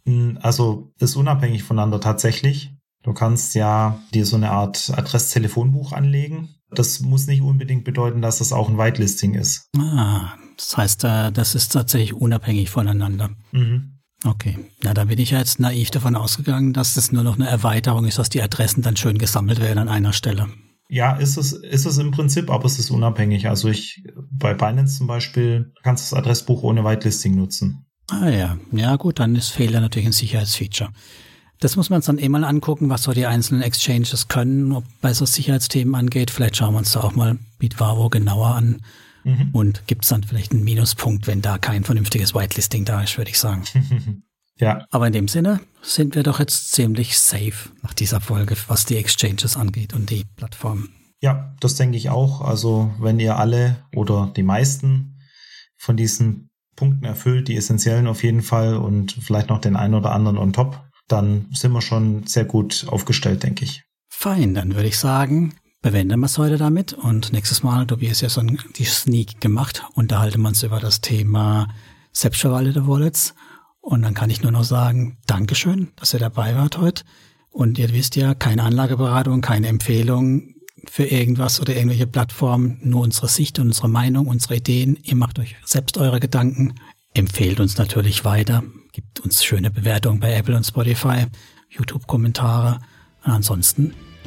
Mm, 0.05 0.37
Also 0.41 0.91
ist 0.99 1.15
unabhängig 1.15 1.63
voneinander 1.63 1.99
tatsächlich. 1.99 2.71
Du 3.03 3.13
kannst 3.13 3.55
ja 3.55 3.99
dir 4.13 4.25
so 4.25 4.35
eine 4.35 4.51
Art 4.51 4.91
Adresstelefonbuch 4.95 5.91
anlegen. 5.93 6.49
Das 6.71 6.99
muss 6.99 7.27
nicht 7.27 7.41
unbedingt 7.41 7.83
bedeuten, 7.83 8.21
dass 8.21 8.37
das 8.39 8.53
auch 8.53 8.69
ein 8.69 8.77
Whitelisting 8.77 9.33
ist. 9.35 9.67
Ah, 9.77 10.33
das 10.57 10.77
heißt, 10.77 11.03
äh, 11.05 11.31
das 11.31 11.55
ist 11.55 11.71
tatsächlich 11.73 12.13
unabhängig 12.13 12.69
voneinander. 12.69 13.31
Mhm. 13.51 13.98
Okay, 14.25 14.57
na 14.83 14.93
da 14.93 15.05
bin 15.05 15.19
ich 15.19 15.31
ja 15.31 15.39
jetzt 15.39 15.59
naiv 15.59 15.91
davon 15.91 16.15
ausgegangen, 16.15 16.73
dass 16.73 16.95
das 16.95 17.11
nur 17.11 17.23
noch 17.23 17.35
eine 17.35 17.47
Erweiterung 17.47 18.05
ist, 18.05 18.19
dass 18.19 18.29
die 18.29 18.41
Adressen 18.41 18.81
dann 18.81 18.97
schön 18.97 19.17
gesammelt 19.17 19.61
werden 19.61 19.79
an 19.79 19.89
einer 19.89 20.11
Stelle. 20.11 20.49
Ja, 20.89 21.15
ist 21.15 21.37
es, 21.37 21.53
ist 21.53 21.85
es 21.85 21.97
im 21.99 22.11
Prinzip, 22.11 22.49
aber 22.49 22.65
es 22.65 22.79
ist 22.79 22.89
unabhängig. 22.89 23.47
Also 23.47 23.69
ich, 23.69 24.03
bei 24.31 24.53
Binance 24.53 24.97
zum 24.97 25.07
Beispiel, 25.07 25.71
kannst 25.83 26.11
du 26.11 26.15
das 26.15 26.23
Adressbuch 26.23 26.63
ohne 26.63 26.83
Whitelisting 26.83 27.35
nutzen. 27.35 27.85
Ah 28.09 28.29
ja, 28.29 28.57
ja 28.71 28.95
gut, 28.95 29.19
dann 29.19 29.35
ist 29.35 29.49
Fehler 29.49 29.81
natürlich 29.81 30.07
ein 30.07 30.13
Sicherheitsfeature. 30.13 30.89
Das 31.59 31.75
muss 31.75 31.89
man 31.89 31.97
uns 31.97 32.05
dann 32.05 32.17
eh 32.17 32.27
mal 32.27 32.43
angucken, 32.43 32.89
was 32.89 33.03
so 33.03 33.11
die 33.11 33.25
einzelnen 33.25 33.61
Exchanges 33.61 34.29
können, 34.29 34.71
ob 34.71 34.83
bei 35.01 35.13
so 35.13 35.25
Sicherheitsthemen 35.25 35.93
angeht. 35.93 36.31
Vielleicht 36.31 36.57
schauen 36.57 36.73
wir 36.73 36.79
uns 36.79 36.93
da 36.93 37.01
auch 37.01 37.13
mal 37.13 37.37
Bitwavo 37.59 38.09
genauer 38.09 38.55
an. 38.55 38.81
Mhm. 39.23 39.49
Und 39.51 39.87
gibt's 39.87 40.09
dann 40.09 40.23
vielleicht 40.23 40.51
einen 40.51 40.63
Minuspunkt, 40.63 41.27
wenn 41.27 41.41
da 41.41 41.57
kein 41.57 41.83
vernünftiges 41.83 42.33
Whitelisting 42.33 42.85
da 42.85 43.01
ist, 43.01 43.17
würde 43.17 43.31
ich 43.31 43.39
sagen. 43.39 43.63
ja, 44.55 44.85
Aber 44.91 45.07
in 45.07 45.13
dem 45.13 45.27
Sinne 45.27 45.59
sind 45.81 46.15
wir 46.15 46.23
doch 46.23 46.39
jetzt 46.39 46.71
ziemlich 46.71 47.17
safe 47.17 47.69
nach 47.81 47.93
dieser 47.93 48.21
Folge, 48.21 48.55
was 48.67 48.85
die 48.85 48.97
Exchanges 48.97 49.57
angeht 49.57 49.93
und 49.93 50.09
die 50.09 50.25
Plattformen. 50.35 50.89
ja, 51.21 51.53
das 51.59 51.75
denke 51.75 51.97
ich 51.97 52.09
auch. 52.09 52.41
Also 52.41 52.93
wenn 52.99 53.19
ihr 53.19 53.37
alle 53.37 53.83
oder 53.93 54.31
die 54.35 54.43
meisten 54.43 55.19
von 55.77 55.97
diesen 55.97 56.49
Punkten 56.75 57.05
erfüllt, 57.05 57.49
die 57.49 57.57
essentiellen 57.57 58.07
auf 58.07 58.23
jeden 58.23 58.41
Fall 58.41 58.77
und 58.77 59.11
vielleicht 59.11 59.49
noch 59.49 59.59
den 59.59 59.75
einen 59.75 59.95
oder 59.95 60.11
anderen 60.11 60.37
on 60.37 60.53
top, 60.53 60.81
dann 61.09 61.47
sind 61.51 61.73
wir 61.73 61.81
schon 61.81 62.25
sehr 62.25 62.45
gut 62.45 62.85
aufgestellt, 62.87 63.43
denke 63.43 63.65
ich. 63.65 63.83
Fein, 64.09 64.53
dann 64.53 64.75
würde 64.75 64.87
ich 64.87 64.97
sagen, 64.97 65.53
bewenden 65.81 66.19
wir 66.19 66.25
es 66.25 66.37
heute 66.37 66.57
damit 66.57 66.93
und 66.93 67.31
nächstes 67.31 67.63
Mal, 67.63 67.87
Tobias 67.87 68.21
ja 68.21 68.29
so 68.29 68.41
die 68.41 68.83
Sneak 68.83 69.39
gemacht, 69.39 69.85
unterhalten 69.95 70.41
wir 70.41 70.49
uns 70.49 70.63
über 70.63 70.79
das 70.79 71.01
Thema 71.01 71.67
selbstverwaltete 72.11 72.87
Wallets. 72.87 73.33
Und 73.81 74.01
dann 74.01 74.13
kann 74.13 74.29
ich 74.29 74.41
nur 74.41 74.51
noch 74.51 74.65
sagen, 74.65 75.17
Dankeschön, 75.25 75.89
dass 75.95 76.13
ihr 76.13 76.19
dabei 76.19 76.55
wart 76.55 76.77
heute. 76.77 77.03
Und 77.49 77.79
ihr 77.79 77.91
wisst 77.93 78.15
ja, 78.15 78.35
keine 78.35 78.63
Anlageberatung, 78.63 79.41
keine 79.41 79.67
Empfehlung 79.67 80.55
für 80.85 81.05
irgendwas 81.05 81.59
oder 81.59 81.75
irgendwelche 81.75 82.07
Plattformen, 82.07 82.79
nur 82.83 83.01
unsere 83.01 83.27
Sicht 83.27 83.57
und 83.59 83.67
unsere 83.67 83.89
Meinung, 83.89 84.27
unsere 84.27 84.57
Ideen. 84.57 84.97
Ihr 85.03 85.15
macht 85.15 85.39
euch 85.39 85.55
selbst 85.63 85.97
eure 85.97 86.19
Gedanken, 86.19 86.75
empfehlt 87.13 87.59
uns 87.59 87.77
natürlich 87.77 88.25
weiter, 88.25 88.63
gibt 88.91 89.21
uns 89.21 89.43
schöne 89.43 89.71
Bewertungen 89.71 90.19
bei 90.19 90.33
Apple 90.33 90.55
und 90.55 90.65
Spotify, 90.65 91.25
YouTube-Kommentare. 91.69 92.79
Und 93.23 93.31
ansonsten 93.31 93.93